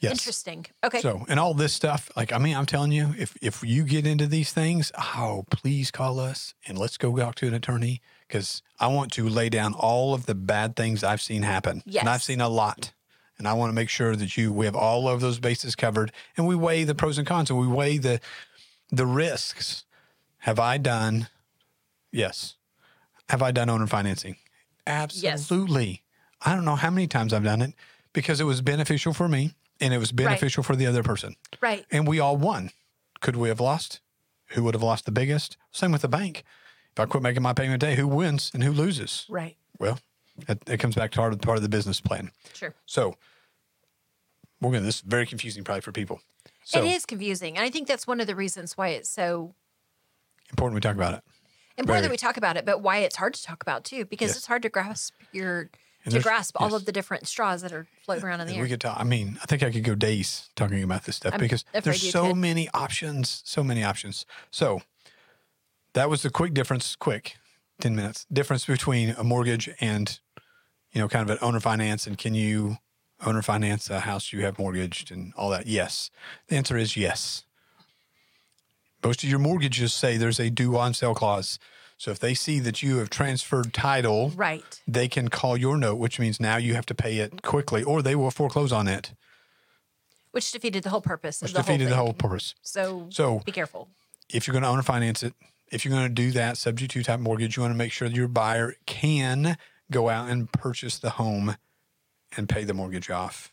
Yes. 0.00 0.12
Interesting. 0.12 0.66
Okay. 0.84 1.00
So, 1.00 1.26
and 1.28 1.40
all 1.40 1.54
this 1.54 1.72
stuff, 1.72 2.08
like, 2.16 2.32
I 2.32 2.38
mean, 2.38 2.56
I'm 2.56 2.66
telling 2.66 2.92
you, 2.92 3.14
if 3.18 3.36
if 3.42 3.64
you 3.64 3.82
get 3.82 4.06
into 4.06 4.28
these 4.28 4.52
things, 4.52 4.92
oh, 4.96 5.44
please 5.50 5.90
call 5.90 6.20
us 6.20 6.54
and 6.66 6.78
let's 6.78 6.96
go 6.96 7.16
talk 7.16 7.34
to 7.36 7.48
an 7.48 7.54
attorney 7.54 8.00
because 8.26 8.62
I 8.78 8.86
want 8.86 9.10
to 9.14 9.28
lay 9.28 9.48
down 9.48 9.74
all 9.74 10.14
of 10.14 10.26
the 10.26 10.36
bad 10.36 10.76
things 10.76 11.02
I've 11.02 11.20
seen 11.20 11.42
happen. 11.42 11.82
Yes. 11.84 12.02
And 12.02 12.08
I've 12.08 12.22
seen 12.22 12.40
a 12.40 12.48
lot. 12.48 12.92
And 13.38 13.46
I 13.46 13.52
want 13.54 13.70
to 13.70 13.74
make 13.74 13.88
sure 13.88 14.14
that 14.16 14.36
you 14.36 14.52
we 14.52 14.66
have 14.66 14.76
all 14.76 15.08
of 15.08 15.20
those 15.20 15.40
bases 15.40 15.74
covered 15.74 16.12
and 16.36 16.46
we 16.46 16.54
weigh 16.54 16.84
the 16.84 16.94
pros 16.94 17.18
and 17.18 17.26
cons 17.26 17.50
and 17.50 17.58
we 17.58 17.66
weigh 17.66 17.98
the 17.98 18.20
the 18.90 19.06
risks. 19.06 19.84
Have 20.38 20.58
I 20.58 20.78
done 20.78 21.28
yes. 22.12 22.54
Have 23.28 23.42
I 23.42 23.50
done 23.50 23.68
owner 23.68 23.86
financing? 23.86 24.36
Absolutely. 24.86 26.02
I 26.40 26.54
don't 26.54 26.64
know 26.64 26.76
how 26.76 26.90
many 26.90 27.06
times 27.06 27.32
I've 27.32 27.44
done 27.44 27.60
it 27.60 27.74
because 28.12 28.40
it 28.40 28.44
was 28.44 28.60
beneficial 28.62 29.12
for 29.12 29.28
me 29.28 29.52
and 29.80 29.92
it 29.92 29.98
was 29.98 30.12
beneficial 30.12 30.62
for 30.62 30.76
the 30.76 30.86
other 30.86 31.02
person. 31.02 31.36
right. 31.60 31.84
And 31.90 32.06
we 32.06 32.20
all 32.20 32.36
won. 32.36 32.70
Could 33.20 33.36
we 33.36 33.48
have 33.48 33.60
lost? 33.60 34.00
Who 34.52 34.62
would 34.64 34.74
have 34.74 34.82
lost 34.82 35.04
the 35.04 35.12
biggest? 35.12 35.56
Same 35.72 35.92
with 35.92 36.02
the 36.02 36.08
bank. 36.08 36.44
If 36.92 37.00
I 37.00 37.04
quit 37.06 37.22
making 37.22 37.42
my 37.42 37.52
payment 37.52 37.80
today, 37.80 37.96
who 37.96 38.08
wins 38.08 38.50
and 38.54 38.64
who 38.64 38.72
loses? 38.72 39.26
Right. 39.28 39.56
Well, 39.78 39.98
it, 40.48 40.62
it 40.66 40.78
comes 40.80 40.94
back 40.94 41.10
to 41.12 41.18
part 41.18 41.32
of, 41.32 41.40
part 41.40 41.58
of 41.58 41.62
the 41.62 41.68
business 41.68 42.00
plan. 42.00 42.30
Sure. 42.54 42.74
So 42.86 43.16
we're 44.60 44.70
going 44.70 44.82
to, 44.82 44.86
this 44.86 44.96
is 44.96 45.00
very 45.02 45.26
confusing 45.26 45.64
probably 45.64 45.82
for 45.82 45.92
people. 45.92 46.20
So 46.64 46.82
it 46.82 46.90
is 46.90 47.04
confusing. 47.06 47.56
And 47.56 47.64
I 47.64 47.70
think 47.70 47.88
that's 47.88 48.06
one 48.06 48.20
of 48.20 48.26
the 48.26 48.34
reasons 48.34 48.76
why 48.76 48.88
it's 48.88 49.08
so 49.10 49.54
important 50.50 50.74
we 50.74 50.80
talk 50.80 50.96
about 50.96 51.14
it. 51.14 51.22
important 51.76 52.02
that 52.04 52.10
we 52.10 52.16
talk 52.16 52.36
about 52.36 52.56
it, 52.56 52.64
but 52.64 52.80
why 52.82 52.98
it's 52.98 53.16
hard 53.16 53.34
to 53.34 53.42
talk 53.42 53.62
about 53.62 53.84
too, 53.84 54.04
because 54.04 54.28
Yes. 54.30 54.36
it's 54.38 54.46
hard 54.46 54.62
to 54.62 54.68
grasp 54.68 55.14
your 55.32 55.70
And 56.04 56.14
to 56.14 56.20
grasp 56.20 56.56
all 56.60 56.74
of 56.74 56.84
the 56.86 56.92
different 56.92 57.26
straws 57.28 57.62
that 57.62 57.72
are 57.72 57.86
floating 58.04 58.24
around 58.24 58.40
in 58.40 58.46
the 58.46 58.52
And 58.52 58.58
air. 58.58 58.62
we 58.64 58.68
could 58.70 58.80
talk. 58.80 58.98
I 58.98 59.04
mean, 59.04 59.38
I 59.42 59.46
think 59.46 59.62
I 59.62 59.70
could 59.70 59.84
go 59.84 59.94
days 59.94 60.48
talking 60.56 60.82
about 60.82 61.04
this 61.04 61.16
stuff 61.16 61.34
I'm 61.34 61.40
because 61.40 61.64
there's 61.84 62.10
so 62.10 62.28
could. 62.28 62.36
many 62.36 62.68
options, 62.74 63.42
so 63.44 63.62
many 63.62 63.84
options. 63.84 64.24
So 64.50 64.82
that 65.92 66.08
was 66.10 66.22
the 66.22 66.30
quick 66.30 66.54
difference, 66.54 66.96
quick, 66.96 67.36
10 67.80 67.94
minutes 67.94 68.26
difference 68.32 68.64
between 68.66 69.10
a 69.10 69.22
mortgage 69.24 69.68
and, 69.80 70.18
you 70.92 71.00
know, 71.00 71.08
kind 71.08 71.28
of 71.28 71.30
an 71.36 71.38
owner 71.42 71.60
finance. 71.60 72.06
And 72.06 72.16
can 72.18 72.34
you 72.34 72.78
owner 73.24 73.42
finance 73.42 73.90
a 73.90 74.00
house 74.00 74.32
you 74.32 74.42
have 74.44 74.58
mortgaged 74.58 75.10
and 75.12 75.32
all 75.36 75.50
that? 75.50 75.66
Yes. 75.66 76.10
The 76.48 76.56
answer 76.56 76.76
is 76.76 76.96
yes. 76.96 77.44
Most 79.04 79.22
of 79.22 79.30
your 79.30 79.38
mortgages 79.38 79.94
say 79.94 80.16
there's 80.16 80.40
a 80.40 80.50
due 80.50 80.76
on 80.76 80.94
sale 80.94 81.14
clause. 81.14 81.58
So 81.96 82.10
if 82.12 82.18
they 82.20 82.34
see 82.34 82.60
that 82.60 82.82
you 82.82 82.98
have 82.98 83.10
transferred 83.10 83.74
title, 83.74 84.30
right. 84.36 84.80
they 84.86 85.08
can 85.08 85.28
call 85.28 85.56
your 85.56 85.76
note, 85.76 85.96
which 85.96 86.20
means 86.20 86.38
now 86.38 86.56
you 86.56 86.74
have 86.74 86.86
to 86.86 86.94
pay 86.94 87.18
it 87.18 87.42
quickly, 87.42 87.82
or 87.82 88.02
they 88.02 88.14
will 88.14 88.30
foreclose 88.30 88.70
on 88.72 88.86
it, 88.86 89.12
Which 90.30 90.52
defeated 90.52 90.84
the 90.84 90.90
whole 90.90 91.00
purpose 91.00 91.42
which 91.42 91.50
of 91.50 91.56
the 91.56 91.62
defeated 91.62 91.88
whole 91.88 91.90
the 91.90 91.96
whole 91.96 92.12
purpose. 92.12 92.54
So, 92.62 93.08
So 93.10 93.40
be 93.44 93.50
careful. 93.50 93.88
if 94.30 94.46
you're 94.46 94.52
going 94.52 94.62
to 94.62 94.68
own 94.68 94.78
or 94.78 94.82
finance 94.82 95.24
it, 95.24 95.34
if 95.72 95.84
you're 95.84 95.92
going 95.92 96.06
to 96.06 96.14
do 96.14 96.30
that 96.32 96.56
subject 96.56 96.92
to 96.92 97.02
type 97.02 97.18
mortgage, 97.20 97.56
you 97.56 97.62
want 97.62 97.74
to 97.74 97.78
make 97.78 97.92
sure 97.92 98.08
that 98.08 98.16
your 98.16 98.28
buyer 98.28 98.74
can 98.86 99.58
go 99.90 100.08
out 100.08 100.28
and 100.28 100.50
purchase 100.52 100.98
the 100.98 101.10
home 101.10 101.56
and 102.36 102.48
pay 102.48 102.62
the 102.62 102.74
mortgage 102.74 103.10
off. 103.10 103.52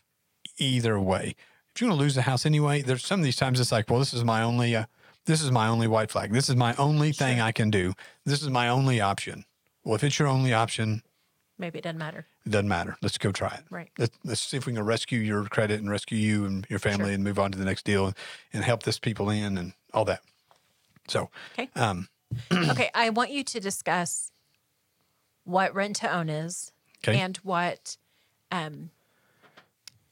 Either 0.58 1.00
way, 1.00 1.34
if 1.74 1.80
you're 1.80 1.88
going 1.88 1.98
to 1.98 2.02
lose 2.02 2.14
the 2.14 2.22
house 2.22 2.46
anyway, 2.46 2.80
there's 2.80 3.04
some 3.04 3.20
of 3.20 3.24
these 3.24 3.36
times 3.36 3.58
it's 3.58 3.72
like, 3.72 3.90
well, 3.90 3.98
this 3.98 4.14
is 4.14 4.24
my 4.24 4.42
only, 4.42 4.74
uh, 4.76 4.84
this 5.26 5.42
is 5.42 5.50
my 5.50 5.68
only 5.68 5.86
white 5.86 6.10
flag. 6.10 6.32
This 6.32 6.48
is 6.48 6.56
my 6.56 6.74
only 6.76 7.12
thing 7.12 7.40
I 7.40 7.52
can 7.52 7.70
do. 7.70 7.92
This 8.24 8.42
is 8.42 8.48
my 8.50 8.68
only 8.68 9.00
option. 9.00 9.44
Well, 9.84 9.94
if 9.94 10.02
it's 10.04 10.18
your 10.18 10.28
only 10.28 10.52
option, 10.52 11.02
Maybe 11.58 11.78
it 11.78 11.82
doesn't 11.82 11.98
matter. 11.98 12.26
it 12.44 12.50
doesn't 12.50 12.68
matter. 12.68 12.96
Let's 13.02 13.16
go 13.18 13.32
try 13.32 13.48
it. 13.54 13.64
Right. 13.70 13.90
Let's, 13.98 14.16
let's 14.24 14.40
see 14.40 14.56
if 14.56 14.66
we 14.66 14.72
can 14.74 14.84
rescue 14.84 15.18
your 15.20 15.44
credit 15.44 15.80
and 15.80 15.90
rescue 15.90 16.18
you 16.18 16.44
and 16.44 16.66
your 16.68 16.78
family 16.78 17.14
and 17.14 17.24
move 17.24 17.38
on 17.38 17.50
to 17.52 17.58
the 17.58 17.64
next 17.64 17.84
deal 17.84 18.06
and, 18.06 18.14
and 18.52 18.62
help 18.64 18.82
this 18.82 18.98
people 18.98 19.30
in 19.30 19.56
and 19.56 19.72
all 19.94 20.04
that. 20.04 20.20
So, 21.08 21.30
Okay. 21.54 21.68
um, 21.76 22.08
okay. 22.52 22.90
I 22.94 23.10
want 23.10 23.30
you 23.30 23.42
to 23.44 23.60
discuss 23.60 24.30
what 25.44 25.74
rent 25.74 25.96
to 25.96 26.12
own 26.12 26.28
is 26.28 26.72
Okay. 27.04 27.18
and 27.18 27.36
what, 27.38 27.96
um, 28.50 28.90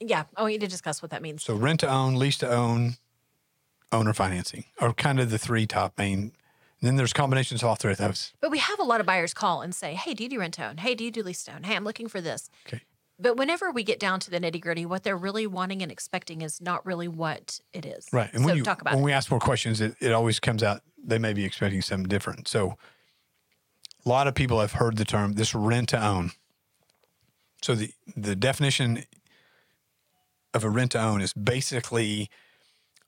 yeah, 0.00 0.24
I 0.36 0.42
want 0.42 0.54
you 0.54 0.60
to 0.60 0.66
discuss 0.68 1.02
what 1.02 1.10
that 1.10 1.22
means. 1.22 1.42
so 1.42 1.54
rent 1.54 1.80
to 1.80 1.88
own, 1.88 2.14
lease 2.14 2.38
to 2.38 2.50
own, 2.50 2.94
owner 3.94 4.12
financing 4.12 4.64
are 4.80 4.92
kind 4.92 5.20
of 5.20 5.30
the 5.30 5.38
three 5.38 5.66
top 5.66 5.96
main. 5.98 6.32
And 6.80 6.88
Then 6.88 6.96
there's 6.96 7.12
combinations 7.12 7.62
of 7.62 7.68
all 7.68 7.76
three 7.76 7.92
of 7.92 7.98
those. 7.98 8.32
But 8.40 8.50
we 8.50 8.58
have 8.58 8.78
a 8.78 8.82
lot 8.82 9.00
of 9.00 9.06
buyers 9.06 9.32
call 9.32 9.62
and 9.62 9.74
say, 9.74 9.94
"Hey, 9.94 10.12
do 10.12 10.22
you 10.22 10.28
do 10.28 10.40
rent 10.40 10.54
to 10.54 10.66
own? 10.68 10.76
Hey, 10.78 10.94
do 10.94 11.04
you 11.04 11.10
do 11.10 11.22
lease 11.22 11.42
to 11.44 11.54
own? 11.54 11.62
Hey, 11.62 11.76
I'm 11.76 11.84
looking 11.84 12.08
for 12.08 12.20
this." 12.20 12.50
Okay. 12.66 12.82
But 13.18 13.36
whenever 13.36 13.70
we 13.70 13.84
get 13.84 14.00
down 14.00 14.18
to 14.20 14.30
the 14.30 14.40
nitty 14.40 14.60
gritty, 14.60 14.84
what 14.84 15.04
they're 15.04 15.16
really 15.16 15.46
wanting 15.46 15.82
and 15.82 15.92
expecting 15.92 16.42
is 16.42 16.60
not 16.60 16.84
really 16.84 17.06
what 17.06 17.60
it 17.72 17.86
is. 17.86 18.08
Right. 18.12 18.28
And 18.32 18.42
so 18.42 18.46
when 18.46 18.56
you 18.56 18.64
talk 18.64 18.80
about 18.80 18.94
when 18.94 19.02
it. 19.02 19.06
we 19.06 19.12
ask 19.12 19.30
more 19.30 19.40
questions, 19.40 19.80
it, 19.80 19.94
it 20.00 20.12
always 20.12 20.40
comes 20.40 20.62
out 20.62 20.82
they 21.02 21.18
may 21.18 21.32
be 21.32 21.44
expecting 21.44 21.82
something 21.82 22.08
different. 22.08 22.48
So 22.48 22.76
a 24.04 24.08
lot 24.08 24.26
of 24.26 24.34
people 24.34 24.60
have 24.60 24.72
heard 24.72 24.96
the 24.96 25.04
term 25.04 25.34
this 25.34 25.54
rent 25.54 25.90
to 25.90 26.04
own. 26.04 26.32
So 27.62 27.74
the 27.74 27.92
the 28.16 28.34
definition 28.34 29.04
of 30.52 30.64
a 30.64 30.70
rent 30.70 30.92
to 30.92 31.00
own 31.00 31.20
is 31.20 31.32
basically 31.32 32.30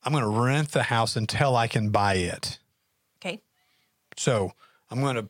I'm 0.06 0.12
going 0.12 0.22
to 0.24 0.30
rent 0.30 0.70
the 0.70 0.84
house 0.84 1.16
until 1.16 1.56
I 1.56 1.66
can 1.66 1.90
buy 1.90 2.14
it. 2.14 2.58
okay. 3.20 3.40
So 4.16 4.52
I'm 4.90 5.00
going 5.00 5.16
to 5.16 5.28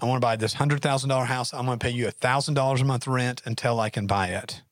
I 0.00 0.06
want 0.06 0.16
to 0.20 0.24
buy 0.26 0.36
this 0.36 0.54
hundred 0.54 0.80
thousand 0.82 1.10
dollar 1.10 1.24
house. 1.26 1.52
I'm 1.52 1.66
going 1.66 1.78
to 1.78 1.84
pay 1.84 1.90
you 1.90 2.10
thousand 2.10 2.54
dollars 2.54 2.80
a 2.80 2.84
month 2.84 3.06
rent 3.06 3.42
until 3.44 3.78
I 3.80 3.90
can 3.90 4.06
buy 4.06 4.28
it. 4.28 4.62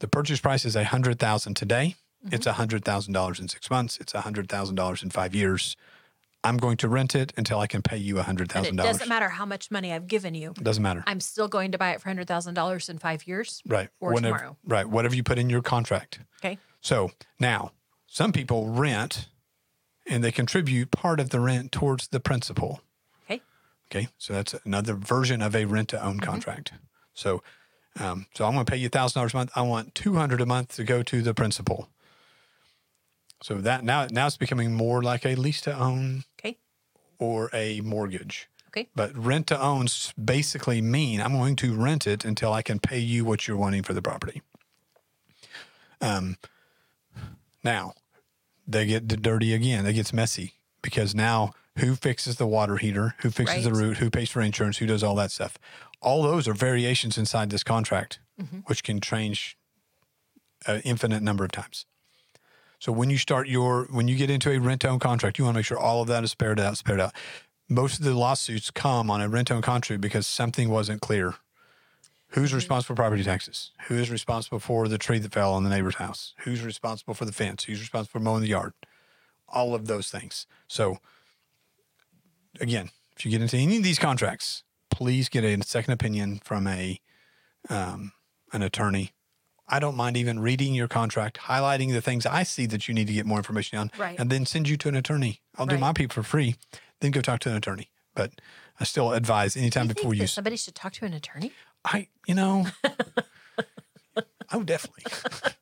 The 0.00 0.08
purchase 0.08 0.40
price 0.40 0.64
is 0.64 0.74
a 0.76 0.84
hundred 0.84 1.18
thousand 1.18 1.54
today. 1.54 1.96
Mm-hmm. 2.24 2.34
It's 2.34 2.46
a 2.46 2.54
hundred 2.54 2.84
thousand 2.84 3.12
dollars 3.12 3.38
in 3.40 3.48
six 3.48 3.70
months. 3.70 3.98
It's 4.00 4.14
a 4.14 4.22
hundred 4.22 4.48
thousand 4.48 4.76
dollars 4.76 5.02
in 5.02 5.10
five 5.10 5.34
years. 5.34 5.76
I'm 6.42 6.56
going 6.56 6.78
to 6.78 6.88
rent 6.88 7.14
it 7.14 7.34
until 7.36 7.58
I 7.60 7.66
can 7.66 7.82
pay 7.82 7.98
you 7.98 8.18
a 8.18 8.22
hundred 8.22 8.44
And 8.44 8.52
thousand 8.52 8.74
it 8.74 8.76
dollars. 8.78 8.92
doesn't 8.96 9.08
matter 9.10 9.28
how 9.28 9.44
much 9.44 9.70
money 9.70 9.92
I've 9.92 10.06
given 10.06 10.34
you. 10.34 10.50
It 10.50 10.64
doesn't 10.64 10.82
matter. 10.82 11.04
I'm 11.06 11.20
still 11.20 11.48
going 11.48 11.72
to 11.72 11.78
buy 11.78 11.90
it 11.92 12.00
for 12.00 12.08
hundred 12.08 12.28
thousand 12.28 12.54
dollars 12.54 12.88
in 12.88 12.98
five 12.98 13.26
years. 13.26 13.62
right. 13.66 13.88
or 14.00 14.14
Whenever- 14.14 14.38
tomorrow. 14.38 14.56
Right. 14.64 14.86
Whatever 14.86 15.14
you 15.14 15.22
put 15.22 15.38
in 15.38 15.50
your 15.50 15.60
contract. 15.62 16.20
Okay. 16.42 16.58
So 16.80 17.10
now 17.38 17.72
some 18.06 18.32
people 18.32 18.68
rent 18.68 19.28
and 20.06 20.24
they 20.24 20.32
contribute 20.32 20.90
part 20.90 21.20
of 21.20 21.30
the 21.30 21.40
rent 21.40 21.72
towards 21.72 22.08
the 22.08 22.20
principal. 22.20 22.80
Okay. 23.24 23.42
Okay, 23.90 24.08
so 24.18 24.32
that's 24.32 24.54
another 24.64 24.94
version 24.94 25.42
of 25.42 25.54
a 25.54 25.64
rent 25.64 25.88
to 25.90 26.04
own 26.04 26.20
contract. 26.20 26.72
So, 27.12 27.42
um, 27.98 28.26
so 28.34 28.44
I'm 28.46 28.54
going 28.54 28.64
to 28.64 28.70
pay 28.70 28.78
you 28.78 28.88
thousand 28.88 29.20
dollars 29.20 29.34
a 29.34 29.36
month. 29.36 29.50
I 29.54 29.62
want 29.62 29.94
two 29.94 30.14
hundred 30.14 30.40
a 30.40 30.46
month 30.46 30.76
to 30.76 30.84
go 30.84 31.02
to 31.02 31.22
the 31.22 31.34
principal. 31.34 31.88
So 33.42 33.54
that 33.56 33.84
now 33.84 34.06
now 34.10 34.26
it's 34.26 34.36
becoming 34.36 34.74
more 34.74 35.02
like 35.02 35.24
a 35.24 35.34
lease 35.34 35.60
to 35.62 35.76
own 35.76 36.24
Okay. 36.38 36.58
or 37.18 37.50
a 37.52 37.80
mortgage. 37.80 38.48
Okay. 38.68 38.88
But 38.94 39.16
rent 39.16 39.48
to 39.48 39.60
owns 39.60 40.12
basically 40.22 40.80
mean 40.80 41.20
I'm 41.20 41.32
going 41.32 41.56
to 41.56 41.74
rent 41.74 42.06
it 42.06 42.24
until 42.24 42.52
I 42.52 42.62
can 42.62 42.78
pay 42.78 43.00
you 43.00 43.24
what 43.24 43.48
you're 43.48 43.56
wanting 43.56 43.82
for 43.82 43.92
the 43.92 44.02
property. 44.02 44.42
Um, 46.00 46.36
now 47.64 47.94
they 48.66 48.86
get 48.86 49.06
dirty 49.08 49.52
again. 49.54 49.86
It 49.86 49.94
gets 49.94 50.12
messy 50.12 50.54
because 50.82 51.14
now 51.14 51.52
who 51.78 51.94
fixes 51.94 52.36
the 52.36 52.46
water 52.46 52.76
heater? 52.76 53.14
Who 53.20 53.30
fixes 53.30 53.64
the 53.64 53.72
Right. 53.72 53.80
roof? 53.80 53.98
Who 53.98 54.10
pays 54.10 54.30
for 54.30 54.40
insurance? 54.40 54.78
Who 54.78 54.86
does 54.86 55.02
all 55.02 55.14
that 55.16 55.30
stuff? 55.30 55.56
All 56.00 56.22
those 56.22 56.48
are 56.48 56.54
variations 56.54 57.18
inside 57.18 57.50
this 57.50 57.62
contract, 57.62 58.20
mm-hmm. 58.40 58.58
which 58.66 58.82
can 58.82 59.00
change 59.00 59.56
an 60.66 60.80
infinite 60.82 61.22
number 61.22 61.44
of 61.44 61.52
times. 61.52 61.86
So 62.78 62.92
when 62.92 63.10
you 63.10 63.18
start 63.18 63.48
your 63.48 63.86
when 63.90 64.08
you 64.08 64.16
get 64.16 64.30
into 64.30 64.50
a 64.50 64.58
rent 64.58 64.84
own 64.84 64.98
contract, 64.98 65.38
you 65.38 65.44
want 65.44 65.54
to 65.54 65.58
make 65.58 65.66
sure 65.66 65.78
all 65.78 66.00
of 66.00 66.08
that 66.08 66.24
is 66.24 66.30
spared 66.30 66.58
out, 66.58 66.78
spared 66.78 67.00
out. 67.00 67.14
Most 67.68 67.98
of 67.98 68.04
the 68.04 68.14
lawsuits 68.14 68.70
come 68.70 69.10
on 69.10 69.20
a 69.20 69.28
rent 69.28 69.50
own 69.50 69.62
contract 69.62 70.00
because 70.00 70.26
something 70.26 70.70
wasn't 70.70 71.00
clear. 71.00 71.34
Who's 72.30 72.54
responsible 72.54 72.94
for 72.94 73.02
property 73.02 73.24
taxes? 73.24 73.72
Who 73.88 73.96
is 73.96 74.10
responsible 74.10 74.60
for 74.60 74.86
the 74.86 74.98
tree 74.98 75.18
that 75.18 75.32
fell 75.32 75.52
on 75.54 75.64
the 75.64 75.70
neighbor's 75.70 75.96
house? 75.96 76.34
Who's 76.40 76.62
responsible 76.62 77.14
for 77.14 77.24
the 77.24 77.32
fence? 77.32 77.64
Who's 77.64 77.80
responsible 77.80 78.20
for 78.20 78.22
mowing 78.24 78.42
the 78.42 78.48
yard? 78.48 78.72
All 79.48 79.74
of 79.74 79.86
those 79.88 80.10
things. 80.10 80.46
So 80.68 80.98
again, 82.60 82.90
if 83.16 83.24
you 83.24 83.30
get 83.30 83.42
into 83.42 83.56
any 83.56 83.78
of 83.78 83.82
these 83.82 83.98
contracts, 83.98 84.62
please 84.90 85.28
get 85.28 85.44
a 85.44 85.60
second 85.64 85.92
opinion 85.92 86.40
from 86.44 86.66
a 86.66 87.00
um, 87.68 88.12
an 88.52 88.62
attorney. 88.62 89.12
I 89.68 89.78
don't 89.78 89.96
mind 89.96 90.16
even 90.16 90.40
reading 90.40 90.74
your 90.74 90.88
contract, 90.88 91.38
highlighting 91.42 91.92
the 91.92 92.00
things 92.00 92.26
I 92.26 92.42
see 92.42 92.66
that 92.66 92.88
you 92.88 92.94
need 92.94 93.06
to 93.06 93.12
get 93.12 93.26
more 93.26 93.38
information 93.38 93.78
on, 93.78 93.90
Right. 93.98 94.18
and 94.18 94.30
then 94.30 94.44
send 94.46 94.68
you 94.68 94.76
to 94.78 94.88
an 94.88 94.96
attorney. 94.96 95.40
I'll 95.56 95.66
do 95.66 95.78
my 95.78 95.92
people 95.92 96.14
for 96.14 96.22
free, 96.24 96.56
then 97.00 97.12
go 97.12 97.20
talk 97.20 97.38
to 97.40 97.50
an 97.50 97.56
attorney. 97.56 97.90
But 98.14 98.32
I 98.80 98.84
still 98.84 99.12
advise 99.12 99.56
anytime 99.56 99.86
before 99.86 100.12
you. 100.14 100.26
somebody 100.26 100.56
should 100.56 100.74
talk 100.74 100.92
to 100.94 101.04
an 101.04 101.12
attorney? 101.12 101.52
I, 101.84 102.08
you 102.26 102.34
know, 102.34 102.66
I 104.48 104.56
would 104.56 104.66
definitely 104.66 105.04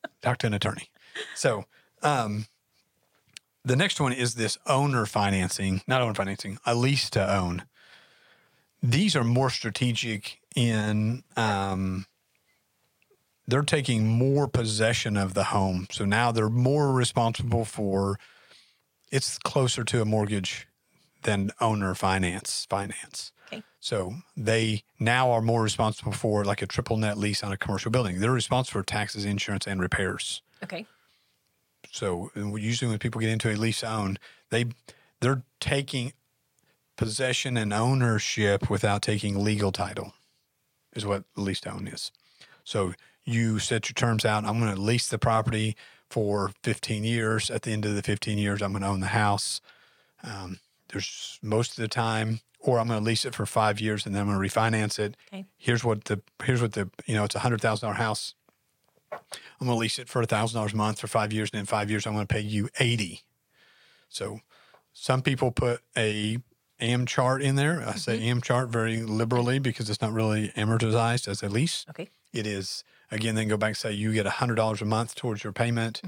talk 0.22 0.38
to 0.38 0.46
an 0.46 0.54
attorney. 0.54 0.90
So, 1.34 1.64
um, 2.02 2.46
the 3.64 3.76
next 3.76 4.00
one 4.00 4.12
is 4.12 4.34
this 4.34 4.56
owner 4.66 5.04
financing, 5.04 5.82
not 5.86 6.00
owner 6.00 6.14
financing, 6.14 6.58
a 6.64 6.74
lease 6.74 7.10
to 7.10 7.34
own. 7.34 7.64
These 8.82 9.14
are 9.14 9.24
more 9.24 9.50
strategic 9.50 10.40
in 10.54 11.22
um, 11.36 12.06
they're 13.46 13.62
taking 13.62 14.06
more 14.06 14.46
possession 14.46 15.16
of 15.16 15.34
the 15.34 15.44
home. 15.44 15.86
So 15.90 16.04
now 16.04 16.32
they're 16.32 16.50
more 16.50 16.92
responsible 16.92 17.64
for 17.64 18.18
it's 19.10 19.38
closer 19.38 19.84
to 19.84 20.02
a 20.02 20.04
mortgage 20.04 20.68
than 21.22 21.50
owner 21.60 21.94
finance 21.94 22.66
finance. 22.68 23.32
Okay. 23.46 23.62
So 23.80 24.14
they 24.36 24.82
now 24.98 25.30
are 25.30 25.40
more 25.40 25.62
responsible 25.62 26.12
for 26.12 26.44
like 26.44 26.62
a 26.62 26.66
triple 26.66 26.96
net 26.96 27.16
lease 27.16 27.42
on 27.42 27.52
a 27.52 27.56
commercial 27.56 27.90
building. 27.90 28.20
They're 28.20 28.30
responsible 28.30 28.80
for 28.80 28.84
taxes, 28.84 29.24
insurance, 29.24 29.66
and 29.66 29.80
repairs. 29.80 30.42
Okay. 30.62 30.86
So 31.90 32.30
usually 32.36 32.90
when 32.90 32.98
people 32.98 33.20
get 33.20 33.30
into 33.30 33.50
a 33.50 33.56
lease 33.56 33.82
own, 33.82 34.18
they 34.50 34.66
they're 35.20 35.42
taking 35.60 36.12
possession 36.96 37.56
and 37.56 37.72
ownership 37.72 38.68
without 38.68 39.02
taking 39.02 39.42
legal 39.42 39.72
title, 39.72 40.12
is 40.94 41.06
what 41.06 41.24
lease 41.36 41.66
own 41.66 41.86
is. 41.88 42.10
So 42.64 42.92
you 43.24 43.58
set 43.58 43.88
your 43.88 43.94
terms 43.94 44.24
out. 44.24 44.44
I'm 44.44 44.58
going 44.58 44.74
to 44.74 44.80
lease 44.80 45.08
the 45.08 45.18
property 45.18 45.76
for 46.10 46.50
15 46.62 47.04
years. 47.04 47.50
At 47.50 47.62
the 47.62 47.72
end 47.72 47.86
of 47.86 47.94
the 47.94 48.02
15 48.02 48.36
years, 48.36 48.62
I'm 48.62 48.72
going 48.72 48.82
to 48.82 48.88
own 48.88 49.00
the 49.00 49.06
house. 49.08 49.60
Um, 50.22 50.58
there's 50.88 51.38
most 51.42 51.72
of 51.72 51.76
the 51.76 51.88
time, 51.88 52.40
or 52.60 52.78
I'm 52.78 52.88
going 52.88 53.00
to 53.00 53.04
lease 53.04 53.24
it 53.24 53.34
for 53.34 53.46
five 53.46 53.80
years 53.80 54.06
and 54.06 54.14
then 54.14 54.22
I'm 54.22 54.28
going 54.28 54.48
to 54.48 54.54
refinance 54.54 54.98
it. 54.98 55.16
Okay. 55.32 55.46
Here's 55.56 55.84
what 55.84 56.04
the 56.04 56.20
here's 56.44 56.62
what 56.62 56.72
the 56.72 56.90
you 57.06 57.14
know 57.14 57.24
it's 57.24 57.34
a 57.34 57.40
hundred 57.40 57.60
thousand 57.60 57.86
dollar 57.86 57.98
house. 57.98 58.34
I'm 59.12 59.66
going 59.66 59.70
to 59.70 59.80
lease 59.80 59.98
it 59.98 60.08
for 60.08 60.20
a 60.22 60.26
thousand 60.26 60.58
dollars 60.58 60.72
a 60.72 60.76
month 60.76 61.00
for 61.00 61.06
five 61.06 61.32
years, 61.32 61.50
and 61.52 61.60
in 61.60 61.66
five 61.66 61.90
years 61.90 62.06
I'm 62.06 62.14
going 62.14 62.26
to 62.26 62.32
pay 62.34 62.40
you 62.40 62.68
eighty. 62.78 63.22
So 64.08 64.40
some 64.92 65.22
people 65.22 65.50
put 65.50 65.80
a 65.96 66.38
AM 66.80 67.06
chart 67.06 67.42
in 67.42 67.56
there. 67.56 67.82
I 67.86 67.94
say 67.94 68.20
AM 68.28 68.40
chart 68.40 68.68
very 68.68 69.02
liberally 69.02 69.58
because 69.58 69.90
it's 69.90 70.00
not 70.00 70.12
really 70.12 70.48
amortized 70.56 71.28
as 71.28 71.42
a 71.42 71.48
lease. 71.48 71.84
Okay. 71.90 72.08
It 72.32 72.46
is 72.46 72.84
again. 73.10 73.34
Then 73.34 73.48
go 73.48 73.56
back 73.56 73.68
and 73.68 73.76
say 73.76 73.92
you 73.92 74.12
get 74.12 74.26
a 74.26 74.30
hundred 74.30 74.56
dollars 74.56 74.82
a 74.82 74.84
month 74.84 75.14
towards 75.14 75.42
your 75.44 75.52
payment. 75.52 76.02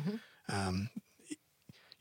Um, 0.49 0.91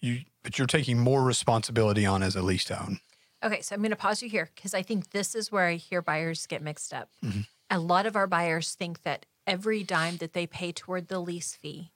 you, 0.02 0.22
but 0.50 0.58
you're 0.58 0.66
taking 0.66 0.98
more 0.98 1.24
responsibility 1.24 2.08
on 2.08 2.24
as 2.24 2.36
a 2.36 2.42
lease 2.42 2.64
to 2.66 2.82
own. 2.82 3.00
Okay, 3.44 3.62
so 3.62 3.76
I'm 3.76 3.82
going 3.82 3.92
to 3.92 3.96
pause 3.96 4.24
you 4.24 4.30
here 4.30 4.50
because 4.56 4.74
I 4.74 4.82
think 4.82 5.12
this 5.12 5.36
is 5.36 5.52
where 5.52 5.68
I 5.68 5.76
hear 5.76 6.02
buyers 6.02 6.48
get 6.48 6.64
mixed 6.64 6.92
up. 6.92 7.08
Mm-hmm. 7.24 7.42
A 7.70 7.78
lot 7.78 8.08
of 8.08 8.16
our 8.16 8.26
buyers 8.26 8.74
think 8.74 9.04
that 9.04 9.28
every 9.46 9.84
dime 9.84 10.18
that 10.18 10.34
they 10.34 10.48
pay 10.48 10.72
toward 10.72 11.08
the 11.08 11.20
lease 11.20 11.54
fee 11.54 11.92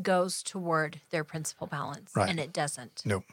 goes 0.00 0.42
toward 0.42 1.02
their 1.10 1.24
principal 1.24 1.66
balance, 1.66 2.12
Right. 2.16 2.30
and 2.30 2.40
it 2.40 2.54
doesn't. 2.54 3.02
Nope. 3.04 3.24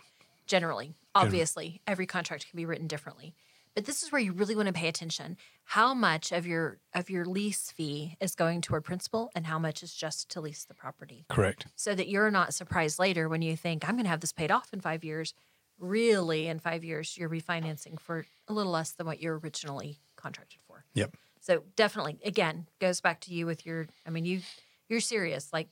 Generally, 0.48 0.96
obviously, 1.16 1.80
every 1.88 2.06
contract 2.06 2.50
can 2.50 2.58
be 2.58 2.66
written 2.66 2.88
differently, 2.88 3.34
but 3.78 3.86
this 3.86 4.02
is 4.02 4.12
where 4.12 4.20
you 4.20 4.32
really 4.32 4.56
want 4.56 4.66
to 4.66 4.74
pay 4.74 4.88
attention. 4.88 5.38
How 5.64 5.94
much 5.94 6.32
of 6.32 6.48
your 6.48 6.80
of 6.96 7.12
your 7.12 7.26
lease 7.26 7.70
fee 7.70 8.18
is 8.20 8.34
going 8.34 8.62
toward 8.62 8.84
principal, 8.84 9.30
and 9.36 9.46
how 9.46 9.60
much 9.60 9.84
is 9.84 9.94
just 9.94 10.30
to 10.30 10.42
lease 10.42 10.66
the 10.66 10.74
property? 10.74 11.26
Correct. 11.30 11.68
so 11.76 11.94
that 11.94 12.08
you're 12.08 12.32
not 12.32 12.56
surprised 12.56 12.98
later 12.98 13.30
when 13.30 13.44
you 13.44 13.56
think 13.56 13.88
I'm 13.88 13.94
going 13.94 14.06
to 14.06 14.10
have 14.10 14.22
this 14.22 14.34
paid 14.34 14.50
off 14.50 14.74
in 14.74 14.82
five 14.82 15.04
years. 15.04 15.36
Really, 15.78 16.48
in 16.48 16.58
five 16.58 16.84
years, 16.84 17.16
you're 17.20 17.30
refinancing 17.30 18.00
for 18.00 18.26
a 18.48 18.54
little 18.54 18.72
less 18.72 18.94
than 18.94 19.06
what 19.06 19.22
you 19.22 19.30
originally 19.30 20.00
contracted 20.16 20.58
for. 20.66 20.84
Yep. 20.96 21.16
So 21.40 21.62
definitely, 21.76 22.18
again, 22.26 22.66
goes 22.80 23.00
back 23.00 23.22
to 23.22 23.32
you 23.32 23.46
with 23.46 23.64
your. 23.64 23.86
I 24.08 24.10
mean, 24.10 24.26
you 24.26 24.42
you're 24.90 25.02
serious. 25.02 25.54
Like, 25.54 25.70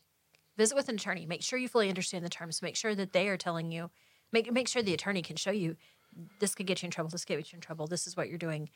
visit 0.58 0.76
with 0.76 0.90
an 0.90 0.96
attorney. 0.98 1.26
Make 1.26 1.42
sure 1.42 1.58
you 1.58 1.68
fully 1.68 1.90
understand 1.90 2.24
the 2.24 2.30
terms. 2.30 2.62
Make 2.62 2.76
sure 2.76 2.94
that 2.94 3.14
they 3.14 3.30
are 3.30 3.38
telling 3.38 3.72
you. 3.72 3.90
Make 4.32 4.52
make 4.52 4.68
sure 4.68 4.84
the 4.84 4.94
attorney 4.94 5.24
can 5.24 5.38
show 5.38 5.50
you. 5.50 5.76
This 6.40 6.56
could 6.56 6.66
get 6.66 6.82
you 6.82 6.88
in 6.88 6.92
trouble. 6.92 7.10
This 7.10 7.26
could 7.26 7.38
get 7.38 7.52
you 7.52 7.58
in 7.58 7.62
trouble. 7.62 7.88
This 7.88 8.08
is 8.08 8.16
what 8.16 8.30
you're 8.30 8.38
doing. 8.38 8.70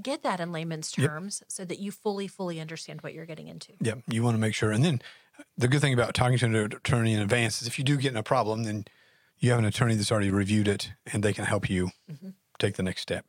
Get 0.00 0.22
that 0.22 0.40
in 0.40 0.52
layman's 0.52 0.96
Yep. 0.96 1.08
terms 1.10 1.42
so 1.48 1.64
that 1.64 1.78
you 1.78 1.90
fully 1.90 2.26
fully 2.26 2.60
understand 2.60 3.02
what 3.02 3.12
you're 3.14 3.26
getting 3.26 3.48
into. 3.48 3.72
Yeah, 3.80 3.94
You 4.08 4.22
want 4.22 4.34
to 4.34 4.40
make 4.40 4.54
sure. 4.54 4.70
And 4.70 4.84
then 4.84 5.02
the 5.56 5.68
good 5.68 5.80
thing 5.80 5.94
about 5.94 6.14
talking 6.14 6.38
to 6.38 6.46
an 6.46 6.54
attorney 6.54 7.12
in 7.12 7.20
advance 7.20 7.60
is 7.60 7.68
if 7.68 7.78
you 7.78 7.84
do 7.84 7.96
get 7.96 8.12
in 8.12 8.16
a 8.16 8.22
problem, 8.22 8.64
then 8.64 8.86
you 9.38 9.50
have 9.50 9.58
an 9.58 9.64
attorney 9.64 9.94
that's 9.94 10.12
already 10.12 10.30
reviewed 10.30 10.68
it 10.68 10.92
and 11.12 11.22
they 11.22 11.32
can 11.32 11.44
help 11.44 11.68
you 11.68 11.90
mm-hmm. 12.10 12.30
take 12.58 12.76
the 12.76 12.82
next 12.82 13.02
step. 13.02 13.26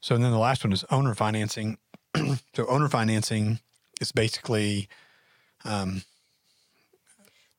So 0.00 0.14
and 0.14 0.24
then 0.24 0.32
the 0.32 0.38
last 0.38 0.64
one 0.64 0.72
is 0.72 0.84
owner 0.90 1.14
financing. 1.14 1.78
so 2.54 2.66
owner 2.66 2.88
financing 2.88 3.60
is 4.00 4.12
basically 4.12 4.88
um, 5.64 6.02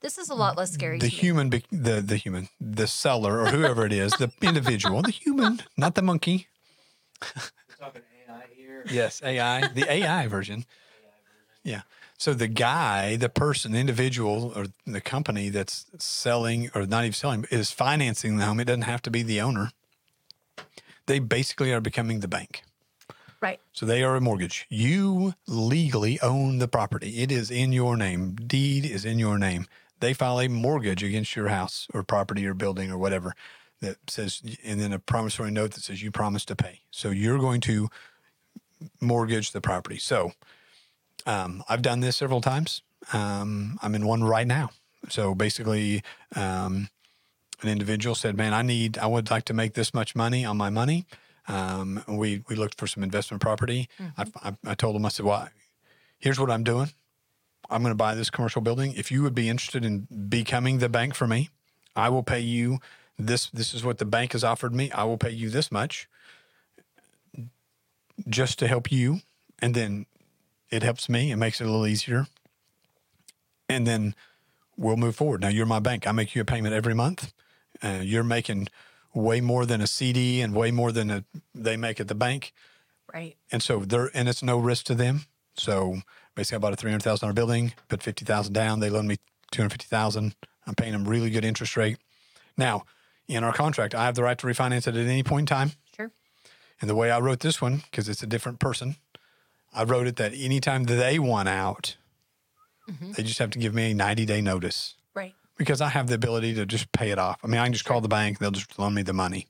This 0.04 0.18
is 0.18 0.30
a 0.30 0.36
lot 0.36 0.58
less 0.58 0.72
scary. 0.72 1.00
the 1.00 1.10
to 1.10 1.16
human, 1.16 1.50
be- 1.50 1.64
the 1.72 2.02
the 2.02 2.18
human, 2.18 2.50
the 2.60 2.88
seller 2.88 3.40
or 3.40 3.48
whoever 3.48 3.86
it 3.86 3.94
is, 3.94 4.12
the 4.12 4.30
individual, 4.42 5.02
the 5.02 5.12
human, 5.12 5.62
not 5.78 5.96
the 5.96 6.02
monkey. 6.02 6.48
We're 7.22 7.30
talking 7.80 8.02
AI 8.28 8.44
here. 8.54 8.84
Yes, 8.92 9.22
AI, 9.24 9.68
the 9.70 9.90
AI 9.90 10.28
version. 10.36 10.66
Yeah. 11.64 11.84
So 12.18 12.34
the 12.34 12.50
guy, 12.50 13.16
the 13.16 13.30
person, 13.30 13.72
the 13.72 13.80
individual, 13.80 14.52
or 14.56 14.66
the 14.86 15.00
company 15.00 15.48
that's 15.48 15.86
selling, 15.98 16.70
or 16.76 16.86
not 16.86 17.06
even 17.06 17.14
selling, 17.14 17.46
is 17.50 17.72
financing 17.72 18.36
the 18.36 18.46
home. 18.46 18.60
It 18.60 18.66
doesn't 18.66 18.82
have 18.84 19.02
to 19.04 19.12
be 19.12 19.24
the 19.24 19.40
owner. 19.40 19.72
They 21.06 21.20
basically 21.20 21.72
are 21.72 21.82
becoming 21.82 22.20
the 22.20 22.28
bank. 22.28 22.64
Right. 23.40 23.60
So 23.72 23.86
they 23.86 24.04
are 24.04 24.18
a 24.18 24.22
mortgage. 24.22 24.66
You 24.70 25.34
legally 25.48 26.20
own 26.22 26.60
the 26.60 26.68
property. 26.68 27.22
It 27.22 27.32
is 27.32 27.50
in 27.50 27.72
your 27.72 27.96
name. 27.96 28.36
Deed 28.36 28.86
is 28.86 29.06
in 29.06 29.18
your 29.18 29.38
name. 29.38 29.66
They 30.04 30.14
file 30.14 30.42
a 30.42 30.50
mortgage 30.50 31.02
against 31.02 31.34
your 31.34 31.48
house 31.48 31.88
or 31.94 32.04
property 32.04 32.46
or 32.46 32.54
building 32.54 32.92
or 32.92 32.98
whatever 32.98 33.34
that 33.80 33.96
says, 34.10 34.42
and 34.62 34.78
then 34.82 34.92
a 34.92 35.00
promissory 35.00 35.50
note 35.50 35.72
that 35.72 35.84
says 35.86 36.04
you 36.04 36.12
promise 36.12 36.44
to 36.46 36.58
pay. 36.58 36.82
So 36.92 37.10
you're 37.10 37.40
going 37.40 37.62
to 37.62 37.88
mortgage 39.00 39.52
the 39.52 39.62
property. 39.62 39.98
So 39.98 40.34
um, 41.26 41.64
I've 41.70 41.82
done 41.82 42.02
this 42.02 42.18
several 42.18 42.42
times. 42.42 42.82
Um, 43.14 43.80
I'm 43.82 43.96
in 43.96 44.06
one 44.06 44.26
right 44.26 44.46
now. 44.46 44.72
So 45.08 45.34
basically, 45.36 46.04
um, 46.36 46.90
an 47.62 47.70
individual 47.70 48.14
said, 48.14 48.36
"Man, 48.36 48.54
I 48.54 48.62
need, 48.62 48.98
I 48.98 49.08
would 49.08 49.32
like 49.32 49.46
to 49.46 49.54
make 49.54 49.74
this 49.74 49.94
much 49.94 50.18
money 50.18 50.44
on 50.44 50.58
my 50.58 50.70
money." 50.70 51.06
Um, 51.48 52.04
we 52.10 52.44
we 52.50 52.58
looked 52.58 52.78
for 52.78 52.88
some 52.88 53.04
investment 53.04 53.42
property. 53.42 53.88
I, 54.18 54.26
I, 54.44 54.72
I 54.72 54.76
told 54.76 54.98
him, 54.98 55.06
I 55.06 55.10
said, 55.10 55.26
"Well, 55.26 55.48
here's 56.20 56.40
what 56.42 56.52
I'm 56.52 56.66
doing. 56.66 56.90
I'm 57.70 57.82
going 57.82 57.92
to 57.92 57.96
buy 57.96 58.16
this 58.16 58.30
commercial 58.30 58.62
building. 58.62 58.94
If 58.96 59.12
you 59.12 59.24
would 59.24 59.36
be 59.36 59.50
interested 59.50 59.86
in 59.86 60.08
becoming 60.30 60.80
the 60.80 60.90
bank 60.90 61.16
for 61.16 61.28
me, 61.28 61.50
I 61.96 62.10
will 62.10 62.24
pay 62.24 62.40
you 62.40 62.80
this. 63.18 63.50
This 63.50 63.74
is 63.74 63.84
what 63.84 63.98
the 63.98 64.06
bank 64.06 64.34
has 64.34 64.44
offered 64.44 64.74
me. 64.74 64.92
I 64.92 65.04
will 65.04 65.18
pay 65.18 65.32
you 65.32 65.50
this 65.50 65.72
much, 65.72 66.08
just 68.28 68.60
to 68.60 68.68
help 68.68 68.92
you, 68.92 69.22
and 69.60 69.74
then 69.74 70.06
it 70.70 70.84
helps 70.84 71.10
me. 71.10 71.32
It 71.32 71.38
makes 71.38 71.62
it 71.62 71.66
a 71.66 71.70
little 71.70 71.88
easier, 71.88 72.28
and 73.70 73.88
then." 73.88 74.16
We'll 74.76 74.98
move 74.98 75.16
forward. 75.16 75.42
Now 75.42 75.50
you're 75.50 75.68
my 75.68 75.80
bank. 75.80 76.08
I 76.08 76.12
make 76.12 76.34
you 76.34 76.42
a 76.42 76.46
payment 76.46 76.74
every 76.74 76.96
month. 76.96 77.32
Uh, 77.84 78.00
you're 78.02 78.24
making 78.24 78.70
way 79.14 79.42
more 79.42 79.66
than 79.66 79.82
a 79.82 79.88
CD 79.88 80.42
and 80.42 80.56
way 80.56 80.72
more 80.72 80.92
than 80.92 81.12
a, 81.12 81.24
they 81.54 81.78
make 81.78 82.00
at 82.00 82.08
the 82.08 82.16
bank. 82.16 82.54
Right. 83.14 83.38
And 83.52 83.62
so 83.62 83.80
they're, 83.80 84.10
and 84.16 84.28
it's 84.28 84.42
no 84.42 84.58
risk 84.58 84.86
to 84.86 84.96
them. 84.96 85.26
So 85.56 85.98
basically 86.36 86.58
I 86.58 86.60
bought 86.60 86.74
a 86.74 86.86
$300,000 86.86 87.36
building, 87.36 87.74
put 87.90 88.04
50,000 88.04 88.54
down. 88.54 88.80
They 88.80 88.90
loaned 88.90 89.08
me 89.08 89.18
250,000. 89.52 90.36
I'm 90.66 90.76
paying 90.76 90.94
them 90.94 91.08
really 91.08 91.30
good 91.30 91.46
interest 91.46 91.78
rate. 91.78 91.98
Now 92.58 92.84
in 93.28 93.44
our 93.44 93.54
contract, 93.54 93.96
I 93.96 94.06
have 94.06 94.16
the 94.16 94.24
right 94.24 94.38
to 94.38 94.48
refinance 94.48 94.88
it 94.88 94.96
at 94.96 95.08
any 95.08 95.24
point 95.24 95.50
in 95.50 95.56
time. 95.56 95.72
Sure. 95.96 96.12
And 96.82 96.90
the 96.90 96.96
way 96.96 97.12
I 97.12 97.20
wrote 97.20 97.40
this 97.40 97.62
one, 97.62 97.84
because 97.90 98.10
it's 98.10 98.24
a 98.24 98.28
different 98.28 98.60
person, 98.60 98.96
I 99.74 99.84
wrote 99.84 100.08
it 100.08 100.18
that 100.18 100.34
anytime 100.36 100.84
they 100.84 101.20
want 101.20 101.50
out, 101.50 101.96
mm-hmm. 102.90 103.14
they 103.14 103.24
just 103.24 103.40
have 103.40 103.52
to 103.52 103.60
give 103.60 103.74
me 103.74 103.92
a 103.92 103.94
90 103.94 104.26
day 104.26 104.42
notice 104.42 104.96
Right. 105.14 105.34
because 105.58 105.82
I 105.82 105.90
have 105.90 106.08
the 106.08 106.16
ability 106.16 106.54
to 106.56 106.66
just 106.66 106.92
pay 106.92 107.12
it 107.12 107.20
off. 107.20 107.40
I 107.44 107.48
mean, 107.48 107.60
I 107.60 107.66
can 107.66 107.74
just 107.74 107.86
call 107.86 108.02
the 108.02 108.08
bank, 108.08 108.40
they'll 108.40 108.52
just 108.52 108.78
loan 108.78 108.94
me 108.94 109.02
the 109.02 109.14
money. 109.14 109.48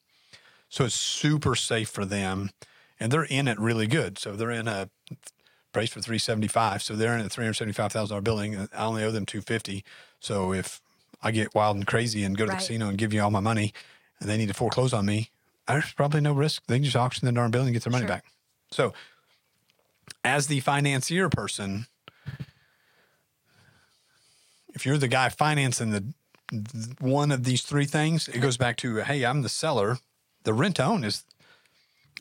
So 0.69 0.85
it's 0.85 0.95
super 0.95 1.55
safe 1.55 1.89
for 1.89 2.05
them. 2.05 2.49
And 2.99 3.11
they're 3.11 3.25
in 3.25 3.47
it 3.47 3.59
really 3.59 3.87
good. 3.87 4.17
So 4.17 4.33
they're 4.33 4.51
in 4.51 4.67
a 4.67 4.89
price 5.73 5.89
for 5.89 5.99
375. 6.01 6.81
So 6.83 6.95
they're 6.95 7.15
in 7.17 7.25
a 7.25 7.29
$375,000 7.29 8.23
building. 8.23 8.55
and 8.55 8.69
I 8.73 8.85
only 8.85 9.03
owe 9.03 9.11
them 9.11 9.25
250. 9.25 9.83
So 10.19 10.53
if 10.53 10.79
I 11.21 11.31
get 11.31 11.53
wild 11.53 11.75
and 11.75 11.85
crazy 11.87 12.23
and 12.23 12.37
go 12.37 12.45
to 12.45 12.51
Right. 12.51 12.59
the 12.59 12.61
casino 12.65 12.87
and 12.89 12.97
give 12.97 13.13
you 13.13 13.21
all 13.21 13.31
my 13.31 13.39
money 13.41 13.73
and 14.19 14.29
they 14.29 14.37
need 14.37 14.47
to 14.47 14.53
foreclose 14.53 14.93
on 14.93 15.05
me, 15.05 15.31
there's 15.67 15.91
probably 15.93 16.21
no 16.21 16.33
risk. 16.33 16.63
They 16.67 16.75
can 16.77 16.83
just 16.85 16.95
auction 16.95 17.25
the 17.25 17.31
darn 17.31 17.51
building 17.51 17.69
and 17.69 17.73
get 17.75 17.83
their 17.83 17.91
money 17.91 18.03
Sure. 18.03 18.07
back. 18.09 18.25
So 18.71 18.93
as 20.23 20.47
the 20.47 20.59
financier 20.61 21.29
person, 21.29 21.87
if 24.73 24.85
you're 24.85 24.97
the 24.97 25.07
guy 25.07 25.29
financing 25.29 25.91
the 25.91 26.03
one 26.99 27.31
of 27.31 27.43
these 27.45 27.63
three 27.63 27.85
things, 27.85 28.27
it 28.27 28.39
goes 28.39 28.57
back 28.57 28.77
to 28.77 28.97
hey, 28.97 29.23
I'm 29.25 29.41
the 29.41 29.49
seller. 29.49 29.97
The 30.43 30.53
rent 30.53 30.79
own 30.79 31.03
is 31.03 31.23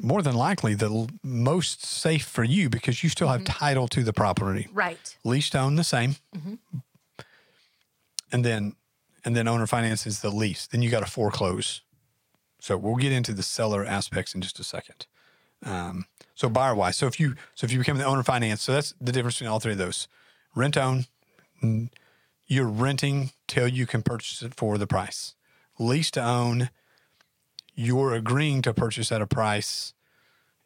more 0.00 0.22
than 0.22 0.34
likely 0.34 0.74
the 0.74 1.08
most 1.22 1.84
safe 1.84 2.24
for 2.24 2.44
you 2.44 2.68
because 2.68 3.02
you 3.02 3.10
still 3.10 3.28
have 3.28 3.44
title 3.44 3.88
to 3.88 4.02
the 4.02 4.12
property. 4.12 4.68
Right. 4.72 5.16
Lease 5.24 5.50
to 5.50 5.60
own 5.60 5.76
the 5.76 5.84
same, 5.84 6.16
and 8.30 8.44
then 8.44 8.74
and 9.24 9.36
then 9.36 9.46
owner 9.46 9.66
finance 9.66 10.06
is 10.06 10.20
the 10.20 10.30
lease. 10.30 10.66
Then 10.66 10.82
you 10.82 10.90
got 10.90 11.04
to 11.04 11.10
foreclose. 11.10 11.82
So 12.60 12.76
we'll 12.76 12.96
get 12.96 13.12
into 13.12 13.32
the 13.32 13.42
seller 13.42 13.84
aspects 13.84 14.34
in 14.34 14.40
just 14.40 14.60
a 14.60 14.64
second. 14.64 15.06
Um, 15.64 16.06
so 16.34 16.48
buyer 16.48 16.74
wise, 16.74 16.96
so 16.96 17.06
if 17.06 17.20
you 17.20 17.34
so 17.54 17.64
if 17.64 17.72
you 17.72 17.78
become 17.78 17.98
the 17.98 18.04
owner 18.04 18.22
finance, 18.22 18.62
so 18.62 18.72
that's 18.72 18.94
the 19.00 19.12
difference 19.12 19.36
between 19.36 19.50
all 19.50 19.60
three 19.60 19.72
of 19.72 19.78
those. 19.78 20.08
Rent 20.54 20.76
own, 20.76 21.06
you're 22.46 22.68
renting 22.68 23.30
till 23.46 23.68
you 23.68 23.86
can 23.86 24.02
purchase 24.02 24.42
it 24.42 24.54
for 24.54 24.76
the 24.78 24.86
price. 24.86 25.34
Lease 25.78 26.10
to 26.12 26.22
own, 26.22 26.70
you're 27.74 28.14
agreeing 28.14 28.62
to 28.62 28.74
purchase 28.74 29.10
at 29.12 29.22
a 29.22 29.26
price 29.26 29.94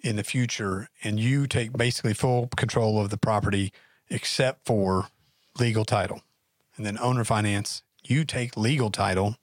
in 0.01 0.17
the 0.17 0.25
future 0.25 0.89
and 1.03 1.19
you 1.19 1.47
take 1.47 1.73
basically 1.73 2.15
full 2.15 2.49
control 2.57 3.01
of 3.01 3.11
the 3.11 3.17
property 3.17 3.73
except 4.09 4.67
for 4.67 5.09
legal 5.59 5.85
title. 5.85 6.23
And 6.77 6.85
then 6.85 6.99
owner 6.99 7.25
finance, 7.25 7.83
you 8.05 8.25
take 8.25 8.57
legal 8.57 8.91
title, 8.91 9.37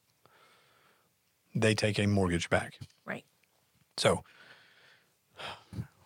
they 1.56 1.76
take 1.76 1.99
a 1.99 2.08
mortgage 2.08 2.49
back. 2.49 2.80
Right. 3.06 3.26
So 3.97 4.23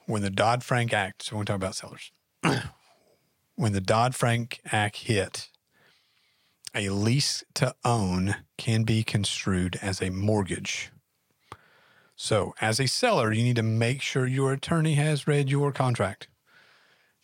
when 0.05 0.21
the 0.21 0.29
Dodd 0.29 0.63
Frank 0.63 0.93
Act, 0.93 1.23
so 1.23 1.37
we're 1.37 1.43
talking 1.43 1.61
about 1.61 1.75
sellers, 1.75 2.11
when 3.55 3.73
the 3.73 3.81
Dodd 3.81 4.15
Frank 4.15 4.61
Act 4.71 4.97
hit, 4.97 5.49
a 6.73 6.89
lease 6.89 7.43
to 7.55 7.75
own 7.83 8.35
can 8.57 8.83
be 8.83 9.03
construed 9.03 9.77
as 9.81 10.01
a 10.01 10.09
mortgage. 10.09 10.91
So, 12.19 12.55
as 12.59 12.79
a 12.79 12.87
seller, 12.87 13.31
you 13.31 13.43
need 13.43 13.57
to 13.57 13.63
make 13.63 14.01
sure 14.01 14.25
your 14.25 14.51
attorney 14.51 14.95
has 14.95 15.27
read 15.27 15.49
your 15.49 15.71
contract 15.71 16.27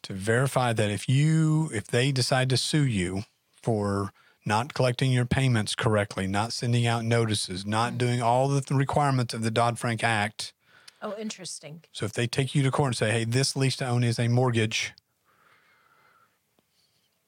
to 0.04 0.14
verify 0.14 0.72
that 0.72 0.92
if 0.92 1.10
you 1.10 1.72
if 1.74 1.88
they 1.88 2.12
decide 2.12 2.48
to 2.52 2.58
sue 2.58 2.86
you 2.86 3.24
for 3.60 4.12
not 4.46 4.76
collecting 4.76 5.12
your 5.12 5.26
payments 5.26 5.74
correctly, 5.74 6.28
not 6.28 6.54
sending 6.54 6.86
out 6.86 7.04
notices, 7.04 7.66
not 7.66 7.94
mm. 7.94 7.98
doing 7.98 8.22
all 8.22 8.48
the 8.50 8.76
requirements 8.76 9.34
of 9.34 9.42
the 9.42 9.50
Dodd-Frank 9.50 10.04
Act, 10.04 10.54
Oh, 11.02 11.16
interesting. 11.18 11.84
so 11.92 12.06
if 12.06 12.14
they 12.14 12.28
take 12.28 12.54
you 12.54 12.62
to 12.62 12.70
court 12.70 12.90
and 12.90 12.96
say, 12.96 13.12
"Hey, 13.12 13.24
this 13.24 13.56
lease 13.56 13.78
to 13.78 13.88
own 13.88 14.04
is 14.04 14.20
a 14.20 14.28
mortgage," 14.28 14.94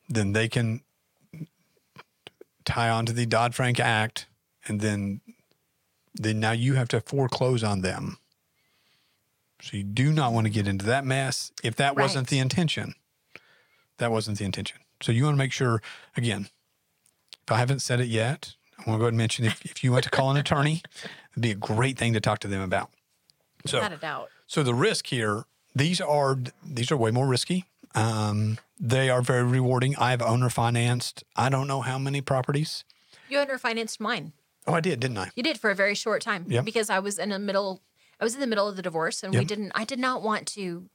then 0.08 0.34
they 0.34 0.48
can 0.48 0.82
mm, 1.34 1.48
tie 2.64 2.90
onto 2.90 3.12
the 3.12 3.26
Dodd 3.26 3.56
Frank 3.56 3.80
Act, 3.80 4.28
and 4.68 4.82
then 4.82 5.22
then 6.16 6.40
now 6.40 6.52
you 6.52 6.74
have 6.76 6.88
to 6.90 7.02
foreclose 7.02 7.64
on 7.64 7.82
them. 7.82 8.18
So 9.62 9.78
you 9.78 9.84
do 9.84 10.12
not 10.12 10.34
want 10.34 10.46
to 10.46 10.52
get 10.52 10.68
into 10.68 10.86
that 10.86 11.06
mess 11.06 11.52
if 11.64 11.76
that 11.78 11.96
wasn't 11.96 12.28
the 12.28 12.40
intention. 12.40 12.96
That 13.98 14.12
wasn't 14.12 14.38
the 14.38 14.46
intention. 14.46 14.80
So 15.02 15.12
you 15.12 15.24
want 15.24 15.36
to 15.36 15.38
make 15.40 15.52
sure 15.52 15.82
again. 16.18 16.50
If 17.44 17.52
I 17.52 17.58
haven't 17.58 17.80
said 17.80 18.00
it 18.00 18.08
yet, 18.08 18.56
I 18.80 18.90
want 18.90 18.98
to 18.98 19.00
go 19.00 19.04
ahead 19.04 19.08
and 19.10 19.18
mention 19.18 19.46
if, 19.46 19.64
if 19.66 19.84
you 19.84 19.92
want 19.92 20.04
to 20.06 20.10
call 20.10 20.32
an 20.32 20.38
attorney, 20.38 20.82
it'd 21.32 21.44
be 21.44 21.52
a 21.52 21.56
great 21.56 21.96
thing 21.98 22.14
to 22.14 22.20
talk 22.20 22.40
to 22.40 22.48
them 22.48 22.62
about. 22.62 22.90
So 23.68 23.78
Without 23.78 23.94
a 23.94 23.98
doubt. 23.98 24.30
so 24.48 24.64
the 24.64 24.74
risk 24.74 25.08
here, 25.08 25.46
these 25.76 26.02
are 26.02 26.38
these 26.66 26.92
are 26.92 26.98
way 26.98 27.12
more 27.12 27.28
risky. 27.28 27.66
Um, 27.94 28.58
they 28.80 29.10
are 29.10 29.22
very 29.22 29.44
rewarding. 29.44 29.96
I've 29.98 30.22
owner 30.22 30.50
financed. 30.50 31.24
I 31.36 31.50
don't 31.50 31.68
know 31.68 31.82
how 31.82 31.98
many 32.00 32.20
properties. 32.22 32.84
You 33.30 33.38
underfinanced 33.38 34.00
mine. 34.00 34.34
Oh, 34.68 34.74
I 34.74 34.82
did, 34.82 35.00
didn't 35.00 35.18
I? 35.18 35.30
You 35.36 35.44
did 35.44 35.60
for 35.60 35.70
a 35.70 35.76
very 35.76 35.96
short 35.96 36.22
time 36.22 36.46
Yep. 36.48 36.66
because 36.66 36.90
I 36.90 37.00
was 37.00 37.20
in 37.20 37.30
the 37.30 37.40
middle. 37.40 37.82
I 38.20 38.24
was 38.24 38.34
in 38.34 38.40
the 38.42 38.48
middle 38.48 38.68
of 38.68 38.76
the 38.76 38.82
divorce, 38.82 39.24
and 39.24 39.34
we 39.34 39.46
didn't. 39.46 39.72
I 39.76 39.84
did 39.84 40.00
not 40.00 40.22
want 40.22 40.48
to. 40.50 40.90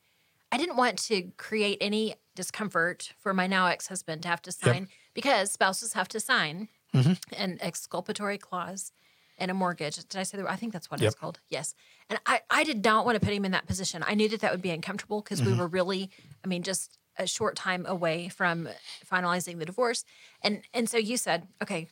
I 0.53 0.57
didn't 0.59 0.77
want 0.77 0.99
to 1.05 1.31
create 1.37 1.79
any 1.81 2.15
discomfort 2.35 3.13
for 3.19 3.33
my 3.35 3.47
now 3.47 3.67
ex 3.67 3.87
husband 3.89 4.23
to 4.23 4.29
have 4.29 4.43
to 4.43 4.53
sign 4.53 4.89
because 5.15 5.53
spouses 5.53 5.93
have 5.95 6.09
to 6.09 6.21
sign 6.21 6.69
Mm-hmm. 6.93 7.13
an 7.41 7.59
exculpatory 7.61 8.37
clause 8.37 8.91
and 9.39 9.49
a 9.49 9.55
mortgage. 9.55 9.97
Did 10.09 10.17
I 10.19 10.25
say 10.25 10.39
that? 10.39 10.51
I 10.51 10.57
think 10.57 10.73
that's 10.73 10.91
what 10.91 11.01
Yep. 11.01 11.07
it's 11.13 11.21
called. 11.21 11.39
Yes. 11.49 11.73
And 12.09 12.19
I, 12.27 12.41
I 12.51 12.65
did 12.65 12.85
not 12.85 13.07
want 13.07 13.15
to 13.15 13.25
put 13.25 13.33
him 13.33 13.45
in 13.45 13.53
that 13.53 13.69
position. 13.69 14.03
I 14.05 14.15
knew 14.15 14.29
that 14.29 14.41
that 14.41 14.51
would 14.51 14.61
be 14.61 14.71
uncomfortable 14.71 15.21
because 15.21 15.41
Mm-hmm. 15.41 15.53
we 15.53 15.57
were 15.59 15.69
really, 15.69 16.11
I 16.45 16.49
mean, 16.49 16.65
just 16.65 16.99
a 17.17 17.29
short 17.29 17.55
time 17.55 17.87
away 17.87 18.29
from 18.29 18.69
finalizing 19.09 19.61
the 19.61 19.65
divorce. 19.67 20.05
And 20.43 20.63
and 20.75 20.89
so 20.91 20.97
you 20.99 21.17
said, 21.17 21.47
okay, 21.63 21.87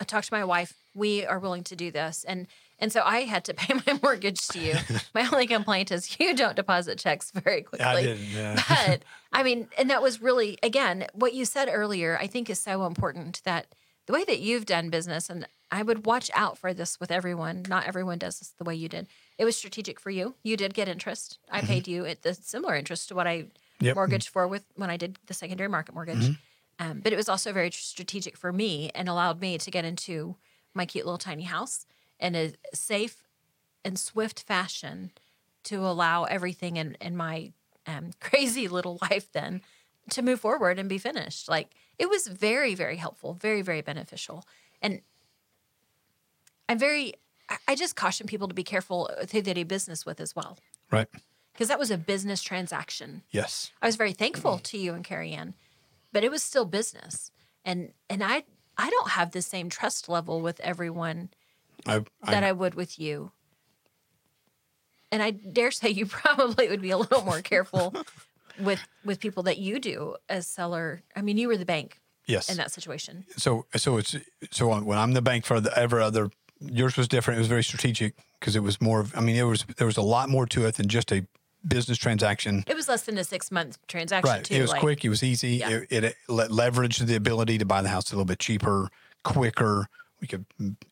I 0.00 0.04
talked 0.04 0.28
to 0.28 0.34
my 0.34 0.44
wife. 0.44 0.74
We 0.94 1.24
are 1.24 1.38
willing 1.38 1.64
to 1.64 1.76
do 1.76 1.90
this. 1.90 2.24
And 2.26 2.46
and 2.78 2.92
so 2.92 3.02
I 3.04 3.20
had 3.20 3.44
to 3.44 3.54
pay 3.62 3.74
my 3.86 3.98
mortgage 4.02 4.46
to 4.48 4.58
you. 4.58 4.74
my 5.14 5.28
only 5.32 5.46
complaint 5.46 5.92
is 5.92 6.18
you 6.18 6.34
don't 6.34 6.56
deposit 6.56 6.98
checks 6.98 7.30
very 7.30 7.62
quickly. 7.62 7.86
I 7.86 8.02
didn't. 8.02 8.24
Yeah. 8.30 8.62
But 8.68 9.02
I 9.32 9.42
mean, 9.42 9.68
and 9.78 9.90
that 9.90 10.02
was 10.02 10.20
really 10.20 10.58
again 10.62 11.06
what 11.12 11.34
you 11.34 11.44
said 11.44 11.68
earlier. 11.72 12.18
I 12.20 12.26
think 12.26 12.50
is 12.50 12.60
so 12.60 12.86
important 12.86 13.42
that 13.44 13.66
the 14.06 14.12
way 14.12 14.24
that 14.24 14.40
you've 14.40 14.66
done 14.66 14.90
business, 14.90 15.30
and 15.30 15.48
I 15.70 15.82
would 15.82 16.04
watch 16.04 16.30
out 16.34 16.58
for 16.58 16.74
this 16.74 17.00
with 17.00 17.10
everyone. 17.10 17.64
Not 17.68 17.86
everyone 17.86 18.18
does 18.18 18.38
this 18.38 18.52
the 18.58 18.64
way 18.64 18.74
you 18.74 18.88
did. 18.88 19.06
It 19.38 19.44
was 19.44 19.56
strategic 19.56 19.98
for 19.98 20.10
you. 20.10 20.34
You 20.42 20.56
did 20.56 20.74
get 20.74 20.88
interest. 20.88 21.38
I 21.50 21.62
paid 21.62 21.88
you 21.88 22.04
at 22.04 22.22
the 22.22 22.34
similar 22.34 22.76
interest 22.76 23.08
to 23.08 23.14
what 23.14 23.26
I 23.26 23.46
Mm-hmm. 23.74 23.86
Yep. 23.86 23.90
Mm-hmm. 23.90 23.98
mortgaged 23.98 24.28
for 24.28 24.46
with 24.46 24.64
when 24.76 24.88
I 24.88 24.96
did 24.96 25.18
the 25.26 25.34
secondary 25.34 25.68
market 25.68 25.94
mortgage. 25.96 26.36
Um, 26.78 27.00
but 27.00 27.12
it 27.12 27.16
was 27.16 27.28
also 27.28 27.52
very 27.52 27.70
strategic 27.70 28.36
for 28.36 28.52
me 28.52 28.90
and 28.94 29.08
allowed 29.08 29.40
me 29.40 29.58
to 29.58 29.70
get 29.70 29.84
into 29.84 30.36
my 30.74 30.86
cute 30.86 31.04
little 31.06 31.18
tiny 31.18 31.44
house 31.44 31.86
in 32.18 32.34
a 32.34 32.52
safe 32.72 33.22
and 33.84 33.98
swift 33.98 34.42
fashion 34.42 35.12
to 35.64 35.76
allow 35.86 36.24
everything 36.24 36.76
in, 36.76 36.96
in 37.00 37.16
my 37.16 37.52
um, 37.86 38.10
crazy 38.20 38.66
little 38.68 38.98
life 39.02 39.30
then 39.32 39.62
to 40.10 40.20
move 40.22 40.40
forward 40.40 40.78
and 40.78 40.88
be 40.88 40.98
finished. 40.98 41.48
Like 41.48 41.70
it 41.98 42.08
was 42.08 42.26
very, 42.26 42.74
very 42.74 42.96
helpful, 42.96 43.34
very, 43.34 43.62
very 43.62 43.80
beneficial. 43.80 44.44
And 44.82 45.00
I'm 46.68 46.78
very, 46.78 47.14
I- 47.68 47.74
just 47.76 47.96
caution 47.96 48.26
people 48.26 48.48
to 48.48 48.54
be 48.54 48.64
careful 48.64 49.10
who 49.30 49.42
they 49.42 49.54
do 49.54 49.64
business 49.64 50.04
with 50.06 50.20
as 50.20 50.34
well, 50.34 50.58
Right. 50.90 51.08
because 51.52 51.68
that 51.68 51.78
was 51.78 51.90
a 51.90 51.98
business 51.98 52.42
transaction. 52.42 53.22
Yes. 53.30 53.70
I 53.82 53.86
was 53.86 53.96
very 53.96 54.12
thankful 54.12 54.58
to 54.58 54.78
you 54.78 54.94
and 54.94 55.04
Carrie 55.04 55.32
Ann, 55.32 55.54
but 56.14 56.24
it 56.24 56.30
was 56.30 56.42
still 56.42 56.64
business. 56.64 57.30
And 57.66 57.92
and 58.08 58.24
I 58.24 58.44
I 58.78 58.88
don't 58.88 59.10
have 59.10 59.32
the 59.32 59.42
same 59.42 59.68
trust 59.68 60.08
level 60.08 60.40
with 60.40 60.60
everyone 60.60 61.28
I, 61.86 62.04
that 62.22 62.42
I, 62.42 62.48
I 62.48 62.52
would 62.52 62.74
with 62.74 62.98
you. 62.98 63.32
And 65.12 65.22
I 65.22 65.32
dare 65.32 65.70
say 65.70 65.90
you 65.90 66.06
probably 66.22 66.68
would 66.68 66.80
be 66.80 66.90
a 66.90 66.96
little 66.96 67.24
more 67.24 67.42
careful 67.42 67.94
with 68.58 68.80
with 69.04 69.20
people 69.20 69.42
that 69.42 69.58
you 69.58 69.78
do 69.78 70.16
as 70.30 70.46
seller. 70.46 71.02
I 71.14 71.20
mean, 71.20 71.36
you 71.36 71.48
were 71.48 71.58
the 71.58 71.66
bank 71.66 72.00
yes. 72.26 72.48
in 72.48 72.56
that 72.56 72.70
situation. 72.70 73.24
so 73.36 73.66
so 73.76 73.98
it's 73.98 74.16
so 74.50 74.80
when 74.80 74.96
I'm 74.96 75.12
the 75.12 75.22
bank 75.22 75.44
for 75.44 75.60
the 75.60 75.76
ever 75.76 76.00
other 76.00 76.30
yours 76.60 76.96
was 76.96 77.08
different. 77.08 77.38
It 77.38 77.40
was 77.40 77.48
very 77.48 77.64
strategic 77.64 78.14
because 78.38 78.54
it 78.54 78.62
was 78.62 78.80
more 78.80 79.00
of 79.00 79.16
I 79.16 79.20
mean 79.20 79.36
it 79.36 79.42
was 79.42 79.66
there 79.78 79.86
was 79.86 79.96
a 79.96 80.02
lot 80.02 80.28
more 80.28 80.46
to 80.46 80.64
it 80.66 80.76
than 80.76 80.88
just 80.88 81.10
a 81.12 81.26
business 81.66 81.98
transaction. 81.98 82.64
It 82.66 82.76
was 82.76 82.88
less 82.88 83.02
than 83.02 83.16
a 83.18 83.24
six 83.24 83.50
month 83.50 83.78
transaction 83.86 84.30
Right. 84.30 84.44
too. 84.44 84.54
It 84.54 84.60
was 84.62 84.70
like- 84.70 84.80
quick. 84.80 85.04
It 85.04 85.08
was 85.08 85.22
easy. 85.22 85.56
Yeah. 85.56 85.80
It, 85.90 86.04
it 86.04 86.16
le- 86.28 86.48
leveraged 86.48 87.06
the 87.06 87.16
ability 87.16 87.58
to 87.58 87.64
buy 87.64 87.82
the 87.82 87.88
house 87.88 88.10
a 88.10 88.14
little 88.14 88.24
bit 88.24 88.38
cheaper, 88.38 88.90
quicker. 89.22 89.88
We 90.20 90.26
could. 90.28 90.46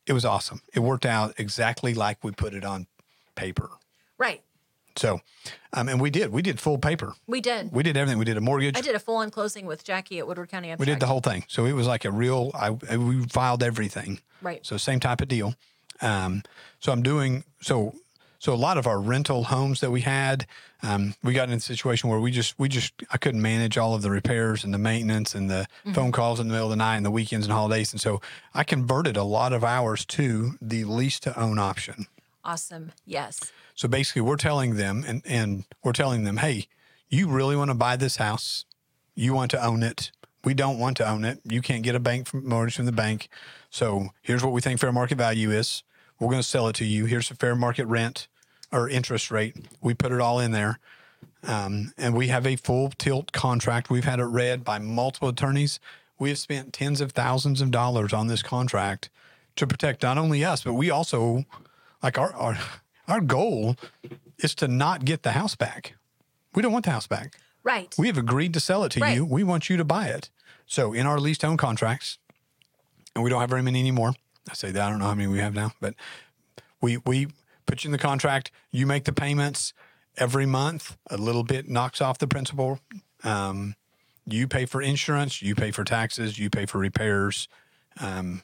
It 0.05 0.13
was 0.13 0.25
awesome. 0.25 0.61
It 0.73 0.79
worked 0.81 1.05
out 1.05 1.33
exactly 1.37 1.93
like 1.93 2.23
we 2.23 2.31
put 2.31 2.53
it 2.53 2.63
on 2.63 2.87
paper. 3.35 3.69
Right. 4.17 4.41
So, 4.95 5.21
um, 5.73 5.89
and 5.89 5.99
we 5.99 6.11
did. 6.11 6.31
We 6.31 6.43
did 6.43 6.59
full 6.59 6.77
paper. 6.77 7.15
We 7.25 7.41
did. 7.41 7.71
We 7.71 7.81
did 7.81 7.97
everything. 7.97 8.19
We 8.19 8.25
did 8.25 8.37
a 8.37 8.41
mortgage. 8.41 8.77
I 8.77 8.81
did 8.81 8.93
a 8.93 8.99
full 8.99 9.15
on 9.15 9.31
closing 9.31 9.65
with 9.65 9.83
Jackie 9.83 10.19
at 10.19 10.27
Woodward 10.27 10.49
County. 10.49 10.73
We 10.77 10.85
did 10.85 10.99
the 10.99 11.07
whole 11.07 11.19
thing. 11.19 11.45
So 11.47 11.65
it 11.65 11.73
was 11.73 11.87
like 11.87 12.05
a 12.05 12.11
real. 12.11 12.51
I 12.53 12.69
we 12.69 13.23
filed 13.25 13.63
everything. 13.63 14.19
Right. 14.41 14.63
So 14.63 14.77
same 14.77 14.99
type 14.99 15.21
of 15.21 15.27
deal. 15.27 15.55
Um, 16.01 16.43
so 16.79 16.91
I'm 16.91 17.01
doing 17.01 17.43
so. 17.59 17.95
So 18.43 18.53
a 18.53 18.55
lot 18.55 18.77
of 18.77 18.85
our 18.87 18.99
rental 18.99 19.45
homes 19.45 19.79
that 19.79 19.89
we 19.89 20.01
had, 20.01 20.45
um, 20.81 21.15
we 21.23 21.31
got 21.31 21.47
in 21.47 21.55
a 21.55 21.61
situation 21.61 22.09
where 22.09 22.19
we 22.19 22.29
just 22.29 22.59
we 22.59 22.67
just 22.67 22.93
I 23.09 23.15
couldn't 23.15 23.41
manage 23.41 23.77
all 23.77 23.95
of 23.95 24.01
the 24.01 24.11
repairs 24.11 24.65
and 24.65 24.73
the 24.73 24.77
maintenance 24.77 25.33
and 25.33 25.49
the 25.49 25.65
phone 25.93 26.11
calls 26.11 26.41
in 26.41 26.49
the 26.49 26.51
middle 26.51 26.67
of 26.67 26.71
the 26.71 26.75
night 26.75 26.97
and 26.97 27.05
the 27.05 27.11
weekends 27.11 27.45
and 27.45 27.53
holidays, 27.53 27.93
and 27.93 28.01
so 28.01 28.19
I 28.53 28.65
converted 28.65 29.15
a 29.15 29.23
lot 29.23 29.53
of 29.53 29.63
ours 29.63 30.03
to 30.07 30.57
the 30.61 30.83
lease 30.83 31.21
to 31.21 31.39
own 31.39 31.57
option. 31.57 32.07
Awesome. 32.43 32.91
Yes. 33.05 33.53
So 33.75 33.87
basically, 33.87 34.23
we're 34.23 34.35
telling 34.35 34.75
them, 34.75 35.05
and, 35.07 35.21
and 35.25 35.63
we're 35.81 35.93
telling 35.93 36.25
them, 36.25 36.35
hey, 36.35 36.67
you 37.07 37.29
really 37.29 37.55
want 37.55 37.69
to 37.71 37.75
buy 37.75 37.95
this 37.95 38.17
house? 38.17 38.65
You 39.15 39.33
want 39.33 39.51
to 39.51 39.65
own 39.65 39.83
it? 39.83 40.11
We 40.43 40.53
don't 40.53 40.79
want 40.79 40.97
to 40.97 41.09
own 41.09 41.23
it. 41.23 41.39
You 41.45 41.61
can't 41.61 41.81
get 41.81 41.95
a 41.95 41.99
bank 41.99 42.27
from, 42.27 42.45
mortgage 42.45 42.75
from 42.75 42.87
the 42.87 42.91
bank. 42.91 43.29
So 43.69 44.09
here's 44.21 44.43
what 44.43 44.51
we 44.51 44.59
think 44.59 44.81
fair 44.81 44.91
market 44.91 45.17
value 45.17 45.49
is. 45.49 45.81
We're 46.19 46.27
going 46.27 46.41
to 46.41 46.47
sell 46.47 46.67
it 46.67 46.75
to 46.75 46.85
you. 46.85 47.05
Here's 47.05 47.29
the 47.29 47.35
fair 47.35 47.55
market 47.55 47.85
rent 47.85 48.27
or 48.73 48.89
interest 48.89 49.31
rate. 49.31 49.55
We 49.81 49.93
put 49.93 50.11
it 50.11 50.19
all 50.19 50.39
in 50.39 50.51
there. 50.51 50.79
Um, 51.45 51.93
and 51.97 52.15
we 52.15 52.27
have 52.27 52.45
a 52.47 52.55
full 52.55 52.89
tilt 52.97 53.31
contract. 53.31 53.89
We've 53.89 54.03
had 54.03 54.19
it 54.19 54.25
read 54.25 54.63
by 54.63 54.79
multiple 54.79 55.29
attorneys. 55.29 55.79
We 56.19 56.29
have 56.29 56.37
spent 56.39 56.73
tens 56.73 57.01
of 57.01 57.11
thousands 57.11 57.61
of 57.61 57.69
dollars 57.71 58.13
on 58.13 58.27
this 58.27 58.41
contract 58.41 59.09
to 59.57 59.67
protect 59.67 60.03
not 60.03 60.17
only 60.17 60.43
us, 60.43 60.63
but 60.63 60.73
we 60.73 60.89
also 60.89 61.45
like 62.01 62.17
our 62.17 62.33
our 62.33 62.57
our 63.07 63.21
goal 63.21 63.75
is 64.39 64.55
to 64.55 64.67
not 64.67 65.05
get 65.05 65.23
the 65.23 65.31
house 65.31 65.55
back. 65.55 65.95
We 66.55 66.61
don't 66.61 66.71
want 66.71 66.85
the 66.85 66.91
house 66.91 67.07
back. 67.07 67.37
Right. 67.63 67.93
We 67.97 68.07
have 68.07 68.17
agreed 68.17 68.53
to 68.53 68.59
sell 68.59 68.83
it 68.83 68.91
to 68.93 68.99
Right. 69.01 69.15
you. 69.15 69.25
We 69.25 69.43
want 69.43 69.69
you 69.69 69.77
to 69.77 69.83
buy 69.85 70.07
it. 70.07 70.29
So 70.65 70.93
in 70.93 71.05
our 71.05 71.19
lease 71.19 71.37
to 71.39 71.47
own 71.47 71.57
contracts, 71.57 72.17
and 73.15 73.23
we 73.23 73.29
don't 73.29 73.41
have 73.41 73.49
very 73.49 73.61
many 73.61 73.79
anymore. 73.79 74.13
I 74.49 74.53
say 74.53 74.71
that 74.71 74.81
I 74.81 74.89
don't 74.89 74.99
know 74.99 75.05
how 75.05 75.15
many 75.15 75.27
we 75.27 75.39
have 75.39 75.53
now, 75.53 75.73
but 75.81 75.93
we 76.81 76.97
we 76.97 77.27
put 77.65 77.83
you 77.83 77.89
in 77.89 77.91
the 77.91 77.97
contract. 77.97 78.51
You 78.71 78.85
make 78.85 79.03
the 79.05 79.13
payments 79.13 79.73
every 80.17 80.45
month. 80.45 80.97
A 81.09 81.17
little 81.17 81.43
bit 81.43 81.69
knocks 81.69 82.01
off 82.01 82.17
the 82.17 82.27
principal, 82.27 82.79
um, 83.23 83.75
you 84.25 84.47
pay 84.47 84.65
for 84.65 84.81
insurance, 84.81 85.41
you 85.41 85.53
pay 85.55 85.71
for 85.71 85.83
taxes, 85.83 86.39
you 86.39 86.49
pay 86.49 86.65
for 86.65 86.77
repairs. 86.77 87.47
Um, 87.99 88.43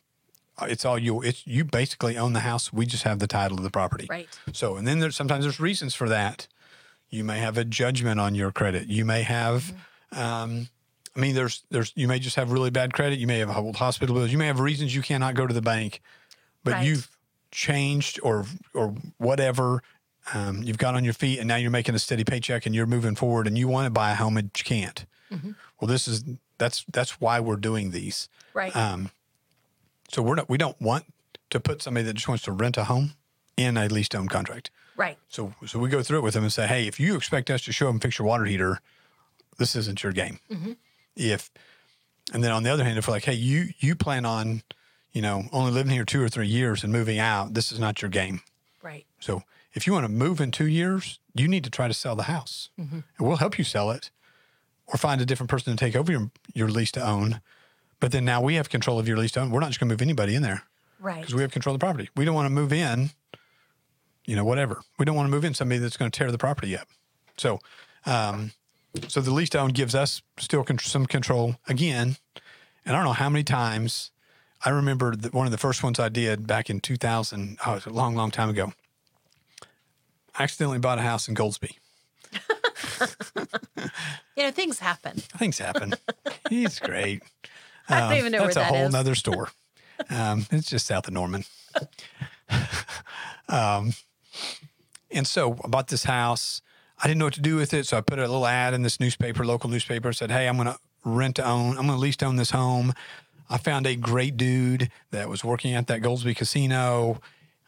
it's 0.63 0.83
all 0.83 0.97
you. 0.99 1.21
It's 1.21 1.47
you 1.47 1.63
basically 1.63 2.17
own 2.17 2.33
the 2.33 2.41
house. 2.41 2.73
We 2.73 2.85
just 2.85 3.03
have 3.03 3.19
the 3.19 3.27
title 3.27 3.57
of 3.57 3.63
the 3.63 3.69
property. 3.69 4.07
Right. 4.09 4.27
So, 4.51 4.75
and 4.75 4.85
then 4.85 4.99
there's 4.99 5.15
sometimes 5.15 5.45
there's 5.45 5.59
reasons 5.59 5.95
for 5.95 6.09
that. 6.09 6.47
You 7.09 7.23
may 7.23 7.39
have 7.39 7.57
a 7.57 7.63
judgment 7.63 8.19
on 8.19 8.35
your 8.35 8.51
credit. 8.51 8.87
You 8.87 9.05
may 9.05 9.23
have, 9.23 9.71
um, 10.11 10.67
I 11.15 11.19
mean, 11.19 11.33
there's 11.33 11.63
there's 11.71 11.93
you 11.95 12.07
may 12.09 12.19
just 12.19 12.35
have 12.35 12.51
really 12.51 12.71
bad 12.71 12.91
credit. 12.93 13.19
You 13.19 13.27
may 13.27 13.39
have 13.39 13.55
old 13.55 13.77
hospital 13.77 14.15
bills. 14.15 14.31
You 14.33 14.37
may 14.37 14.47
have 14.47 14.59
reasons 14.59 14.93
you 14.93 15.01
cannot 15.01 15.33
go 15.33 15.47
to 15.47 15.53
the 15.53 15.61
bank, 15.61 16.01
but 16.63 16.73
Right. 16.73 16.85
you've 16.85 17.09
changed 17.51 18.19
or 18.23 18.45
or 18.73 18.95
whatever. 19.17 19.81
Um, 20.33 20.61
you've 20.61 20.77
got 20.77 20.95
on 20.95 21.03
your 21.03 21.13
feet, 21.13 21.39
and 21.39 21.47
now 21.47 21.55
you're 21.55 21.71
making 21.71 21.95
a 21.95 21.99
steady 21.99 22.23
paycheck, 22.23 22.65
and 22.65 22.75
you're 22.75 22.85
moving 22.85 23.15
forward, 23.15 23.47
and 23.47 23.57
you 23.57 23.67
want 23.67 23.85
to 23.85 23.89
buy 23.89 24.11
a 24.11 24.15
home, 24.15 24.37
and 24.37 24.51
you 24.57 24.63
can't. 24.63 25.05
Well, 25.79 25.87
this 25.87 26.07
is 26.07 26.23
that's 26.57 26.85
that's 26.91 27.21
why 27.21 27.39
we're 27.39 27.55
doing 27.55 27.91
these. 27.91 28.29
Right. 28.53 28.75
Um, 28.75 29.11
so 30.09 30.21
we're 30.21 30.35
not 30.35 30.49
we 30.49 30.57
don't 30.57 30.79
want 30.81 31.05
to 31.51 31.59
put 31.59 31.81
somebody 31.81 32.05
that 32.05 32.13
just 32.13 32.27
wants 32.27 32.43
to 32.43 32.51
rent 32.51 32.77
a 32.77 32.83
home 32.85 33.13
in 33.57 33.77
a 33.77 33.87
lease 33.87 34.09
to 34.09 34.17
own 34.17 34.27
contract. 34.27 34.71
right. 34.97 35.17
So 35.29 35.53
so 35.65 35.79
we 35.79 35.89
go 35.89 36.01
through 36.03 36.19
it 36.19 36.21
with 36.21 36.33
them 36.33 36.43
and 36.43 36.53
say, 36.53 36.67
hey, 36.67 36.87
if 36.87 36.99
you 36.99 37.15
expect 37.15 37.49
us 37.49 37.61
to 37.63 37.71
show 37.71 37.87
them 37.87 37.99
fix 37.99 38.17
your 38.19 38.27
water 38.27 38.45
heater, 38.45 38.79
this 39.57 39.75
isn't 39.75 40.03
your 40.03 40.11
game. 40.13 40.39
If 41.15 41.51
and 42.33 42.43
then 42.43 42.51
on 42.51 42.63
the 42.63 42.69
other 42.71 42.83
hand, 42.83 42.97
if 42.97 43.07
we're 43.07 43.13
like, 43.13 43.25
hey, 43.25 43.33
you 43.33 43.69
you 43.79 43.95
plan 43.95 44.25
on, 44.25 44.63
you 45.13 45.21
know, 45.21 45.43
only 45.51 45.71
living 45.71 45.91
here 45.91 46.05
two 46.05 46.21
or 46.21 46.29
three 46.29 46.47
years 46.47 46.83
and 46.83 46.93
moving 46.93 47.19
out, 47.19 47.53
this 47.53 47.71
is 47.71 47.79
not 47.79 48.01
your 48.01 48.09
game. 48.09 48.41
Right. 48.83 49.05
So 49.19 49.43
if 49.73 49.85
you 49.87 49.93
want 49.93 50.05
to 50.05 50.11
move 50.11 50.39
in 50.39 50.51
two 50.51 50.67
years, 50.67 51.19
you 51.35 51.47
need 51.47 51.63
to 51.63 51.69
try 51.69 51.87
to 51.87 51.93
sell 51.93 52.15
the 52.15 52.23
house, 52.23 52.69
and 52.77 53.03
we'll 53.19 53.37
help 53.37 53.57
you 53.57 53.63
sell 53.63 53.91
it, 53.91 54.09
or 54.87 54.97
find 54.97 55.21
a 55.21 55.25
different 55.25 55.49
person 55.49 55.75
to 55.75 55.85
take 55.85 55.95
over 55.95 56.11
your 56.11 56.31
your 56.53 56.67
lease 56.69 56.91
to 56.93 57.05
own. 57.07 57.41
But 57.99 58.11
then 58.11 58.23
now 58.25 58.41
we 58.41 58.55
have 58.55 58.69
control 58.69 58.97
of 58.99 59.07
your 59.07 59.17
lease 59.17 59.31
to 59.33 59.41
own. 59.41 59.51
We're 59.51 59.59
not 59.59 59.67
just 59.67 59.79
going 59.79 59.89
to 59.89 59.93
move 59.93 60.01
anybody 60.01 60.33
in 60.35 60.41
there 60.41 60.63
Right. 60.99 61.19
because 61.21 61.35
we 61.35 61.41
have 61.41 61.51
control 61.51 61.75
of 61.75 61.79
the 61.79 61.85
property. 61.85 62.09
We 62.15 62.23
don't 62.25 62.33
want 62.35 62.45
to 62.45 62.49
move 62.49 62.71
in, 62.71 63.09
you 64.25 64.35
know, 64.35 64.45
whatever. 64.45 64.81
We 64.97 65.05
don't 65.05 65.15
want 65.15 65.27
to 65.27 65.31
move 65.31 65.43
in 65.43 65.53
somebody 65.53 65.79
that's 65.79 65.97
going 65.97 66.09
to 66.09 66.17
tear 66.17 66.31
the 66.31 66.37
property 66.37 66.77
up. 66.77 66.87
So, 67.37 67.59
um, 68.05 68.51
so 69.07 69.19
the 69.21 69.31
lease 69.33 69.49
to 69.49 69.59
own 69.59 69.71
gives 69.71 69.95
us 69.95 70.21
still 70.37 70.63
con- 70.63 70.79
some 70.79 71.05
control 71.05 71.55
again. 71.67 72.15
And 72.85 72.95
I 72.95 72.99
don't 72.99 73.05
know 73.05 73.13
how 73.13 73.29
many 73.29 73.43
times 73.43 74.11
I 74.65 74.69
remember 74.69 75.15
that 75.15 75.33
one 75.33 75.45
of 75.45 75.51
the 75.51 75.57
first 75.57 75.83
ones 75.83 75.99
I 75.99 76.09
did 76.09 76.45
back 76.45 76.69
in 76.69 76.79
2000. 76.81 77.57
Oh, 77.65 77.71
it 77.71 77.75
was 77.75 77.85
a 77.85 77.89
long, 77.91 78.15
long 78.15 78.29
time 78.31 78.49
ago. 78.49 78.73
I 80.37 80.43
accidentally 80.43 80.79
bought 80.79 80.97
a 80.99 81.01
house 81.01 81.27
in 81.27 81.35
Goldsby. 81.35 81.77
You 84.35 84.45
know, 84.45 84.51
things 84.51 84.79
happen. 84.79 85.17
Things 85.17 85.57
happen. 85.57 85.95
He's 86.49 86.79
great. 86.79 87.21
I 87.89 87.99
don't 87.99 88.13
even 88.17 88.31
know 88.31 88.37
where 88.39 88.53
That's 88.53 88.57
a 88.57 88.63
whole 88.63 88.85
is. 88.87 88.93
nother 88.93 89.15
store. 89.15 89.49
Um, 90.09 90.45
it's 90.49 90.69
just 90.69 90.87
south 90.87 91.09
of 91.09 91.13
Norman. 91.13 91.43
um, 93.49 93.91
and 95.11 95.27
so 95.27 95.57
I 95.61 95.67
bought 95.67 95.89
this 95.89 96.05
house. 96.05 96.61
I 97.03 97.07
didn't 97.07 97.19
know 97.19 97.25
what 97.25 97.33
to 97.33 97.41
do 97.41 97.57
with 97.57 97.73
it, 97.73 97.85
so 97.85 97.97
I 97.97 98.01
put 98.01 98.17
a 98.17 98.21
little 98.21 98.47
ad 98.47 98.73
in 98.73 98.81
this 98.81 99.01
newspaper, 99.01 99.45
local 99.45 99.69
newspaper. 99.69 100.13
Said, 100.13 100.31
"Hey, 100.31 100.47
I'm 100.47 100.55
going 100.55 100.69
to 100.69 100.77
rent 101.03 101.35
to 101.35 101.45
own. 101.45 101.71
I'm 101.77 101.85
going 101.85 101.97
to 101.97 102.01
lease 102.01 102.15
to 102.17 102.27
own 102.27 102.37
this 102.37 102.51
home." 102.51 102.93
I 103.49 103.57
found 103.57 103.87
a 103.87 103.95
great 103.95 104.37
dude 104.37 104.89
that 105.11 105.27
was 105.29 105.43
working 105.43 105.73
at 105.73 105.87
that 105.87 106.01
Goldsby 106.01 106.35
Casino. 106.35 107.19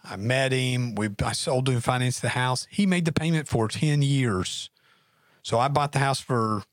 I 0.03 0.15
met 0.15 0.51
him. 0.51 0.95
We 0.95 1.09
I 1.23 1.31
sold 1.33 1.69
him, 1.69 1.79
financed 1.81 2.21
the 2.21 2.29
house. 2.29 2.67
He 2.69 2.85
made 2.85 3.05
the 3.05 3.11
payment 3.11 3.47
for 3.47 3.67
ten 3.67 4.01
years. 4.01 4.69
So 5.43 5.59
I 5.59 5.67
bought 5.67 5.91
the 5.91 5.99
house 5.99 6.19
for 6.19 6.63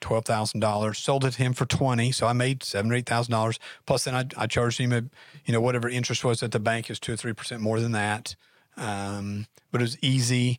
twelve 0.00 0.24
thousand 0.24 0.60
dollars. 0.60 0.98
Sold 0.98 1.24
it 1.24 1.32
to 1.32 1.42
him 1.42 1.52
for 1.52 1.64
twenty, 1.66 2.12
so 2.12 2.26
I 2.26 2.32
made 2.32 2.62
seven 2.62 2.90
or 2.92 2.94
eight 2.96 3.06
thousand 3.06 3.32
dollars. 3.32 3.58
Plus, 3.86 4.04
then 4.04 4.14
I, 4.14 4.24
I 4.36 4.46
charged 4.46 4.78
him 4.78 4.92
a, 4.92 5.02
you 5.44 5.52
know, 5.52 5.60
whatever 5.60 5.88
interest 5.88 6.24
was 6.24 6.42
at 6.42 6.52
the 6.52 6.60
bank 6.60 6.90
is 6.90 6.98
two 6.98 7.14
or 7.14 7.16
three 7.16 7.32
percent 7.32 7.60
more 7.62 7.80
than 7.80 7.92
that. 7.92 8.34
Um, 8.76 9.46
but 9.70 9.80
it 9.80 9.84
was 9.84 9.98
easy. 10.02 10.58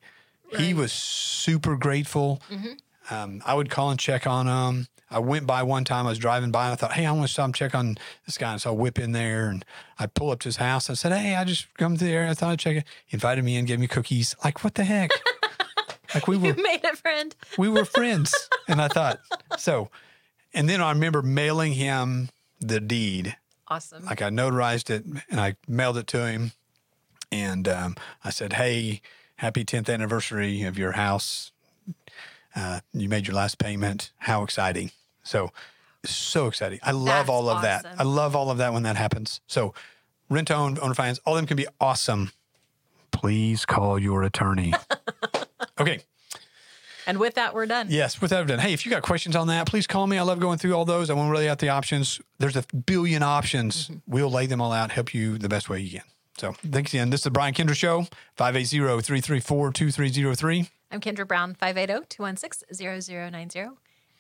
He 0.58 0.74
was 0.76 0.92
super 0.92 1.76
grateful. 1.76 2.42
Um, 3.10 3.42
I 3.46 3.56
would 3.56 3.72
call 3.72 3.90
and 3.90 4.00
check 4.00 4.28
on 4.28 4.46
him. 4.48 4.88
I 5.14 5.20
went 5.20 5.46
by 5.48 5.64
one 5.64 5.84
time. 5.86 6.06
I 6.06 6.10
was 6.10 6.18
driving 6.18 6.52
by 6.52 6.66
and 6.66 6.74
I 6.74 6.76
thought, 6.76 6.94
hey, 6.94 7.06
I 7.06 7.12
want 7.12 7.28
to 7.28 7.32
stop 7.34 7.46
and 7.46 7.56
check 7.56 7.74
on 7.76 7.98
this 8.26 8.38
guy. 8.38 8.52
And 8.54 8.62
so 8.62 8.72
I 8.72 8.74
whip 8.74 8.98
in 9.00 9.12
there 9.12 9.48
and 9.50 9.64
I 10.00 10.08
pull 10.08 10.32
up 10.32 10.40
to 10.40 10.48
his 10.48 10.58
house. 10.58 10.90
I 10.90 10.94
said, 10.96 11.12
hey, 11.14 11.36
I 11.36 11.44
just 11.44 11.74
come 11.76 11.96
to 11.98 12.04
the 12.04 12.12
area. 12.12 12.32
I 12.32 12.34
thought 12.34 12.52
I'd 12.52 12.60
check 12.60 12.78
it. 12.78 12.84
He 13.06 13.16
invited 13.16 13.44
me 13.46 13.56
in, 13.58 13.66
gave 13.66 13.80
me 13.80 13.88
cookies. 13.88 14.36
Like, 14.44 14.64
what 14.64 14.76
the 14.76 14.84
heck? 14.84 15.12
like 16.16 16.28
we 16.28 16.38
were 16.38 16.48
You 16.48 16.56
made 16.64 16.84
a 16.84 16.96
friend. 16.96 17.36
we 17.58 17.70
were 17.70 17.86
friends. 18.00 18.34
and 18.68 18.82
I 18.82 18.88
thought, 18.88 19.20
so, 19.58 19.90
and 20.54 20.68
then 20.68 20.82
I 20.82 20.90
remember 20.92 21.22
mailing 21.22 21.74
him 21.74 22.30
the 22.60 22.80
deed. 22.80 23.38
Awesome. 23.68 24.06
Like 24.06 24.22
I 24.22 24.30
notarized 24.30 24.90
it 24.90 25.04
and 25.30 25.40
I 25.40 25.56
mailed 25.68 25.98
it 25.98 26.08
to 26.08 26.28
him. 26.28 26.52
And 27.32 27.68
um, 27.68 27.96
I 28.24 28.30
said, 28.30 28.54
hey, 28.54 29.02
happy 29.38 29.66
10th 29.66 29.92
anniversary 29.92 30.62
of 30.64 30.78
your 30.78 30.92
house. 30.92 31.52
Uh, 32.56 32.82
you 32.94 33.10
made 33.10 33.26
your 33.28 33.36
last 33.36 33.58
payment. 33.58 34.12
How 34.20 34.44
exciting. 34.44 34.92
So, 35.24 35.52
so 36.06 36.48
exciting. 36.48 36.80
I 36.84 36.92
love 36.92 37.06
That's 37.06 37.30
all 37.30 37.50
of 37.50 37.62
that. 37.64 37.86
I 37.98 38.04
love 38.04 38.36
all 38.36 38.52
of 38.52 38.58
that 38.58 38.74
when 38.74 38.84
that 38.84 38.96
happens. 38.96 39.42
So, 39.48 39.74
rent 40.30 40.50
to 40.50 40.56
own, 40.56 40.78
owner 40.82 40.94
finance, 40.94 41.20
all 41.26 41.36
of 41.36 41.40
them 41.40 41.48
can 41.48 41.58
be 41.58 41.68
awesome. 41.80 42.32
Please 43.12 43.66
call 43.66 44.00
your 44.00 44.24
attorney. 44.24 44.74
okay. 45.80 46.02
and 47.08 47.20
with 47.20 47.36
that, 47.36 47.54
we're 47.54 47.66
done. 47.66 47.88
Yes, 47.90 48.20
with 48.20 48.32
that 48.32 48.48
done. 48.48 48.60
Hey, 48.60 48.74
if 48.74 48.86
you 48.86 48.92
got 48.92 49.04
questions 49.04 49.36
on 49.36 49.48
that, 49.48 49.68
please 49.68 49.88
call 49.88 50.08
me. 50.08 50.18
I 50.18 50.24
love 50.24 50.40
going 50.40 50.58
through 50.58 50.74
all 50.74 50.86
those. 50.86 51.10
I 51.10 51.14
want 51.14 51.34
to 51.34 51.38
lay 51.38 51.48
out 51.48 51.60
the 51.60 51.70
options. 51.70 52.20
There's 52.40 52.56
a 52.56 52.64
billion 52.86 53.24
options. 53.24 53.88
Mm-hmm. 53.88 53.98
We'll 54.08 54.32
lay 54.32 54.48
them 54.48 54.62
all 54.62 54.72
out, 54.72 54.92
help 54.92 55.14
you 55.14 55.38
the 55.38 55.50
best 55.50 55.70
way 55.70 55.80
you 55.80 56.00
can. 56.00 56.08
So 56.38 56.54
thanks 56.72 56.94
again. 56.94 57.12
This 57.12 57.20
is 57.20 57.26
the 57.26 57.32
Brian 57.32 57.54
Kindra 57.54 57.76
Show, 57.76 58.08
580-334-2303. 58.38 60.70
I'm 60.92 61.00
Kindra 61.00 61.28
Brown, 61.28 61.52
oh, 61.52 61.56
580 61.60 62.08
216 62.10 63.02
0090. 63.02 63.66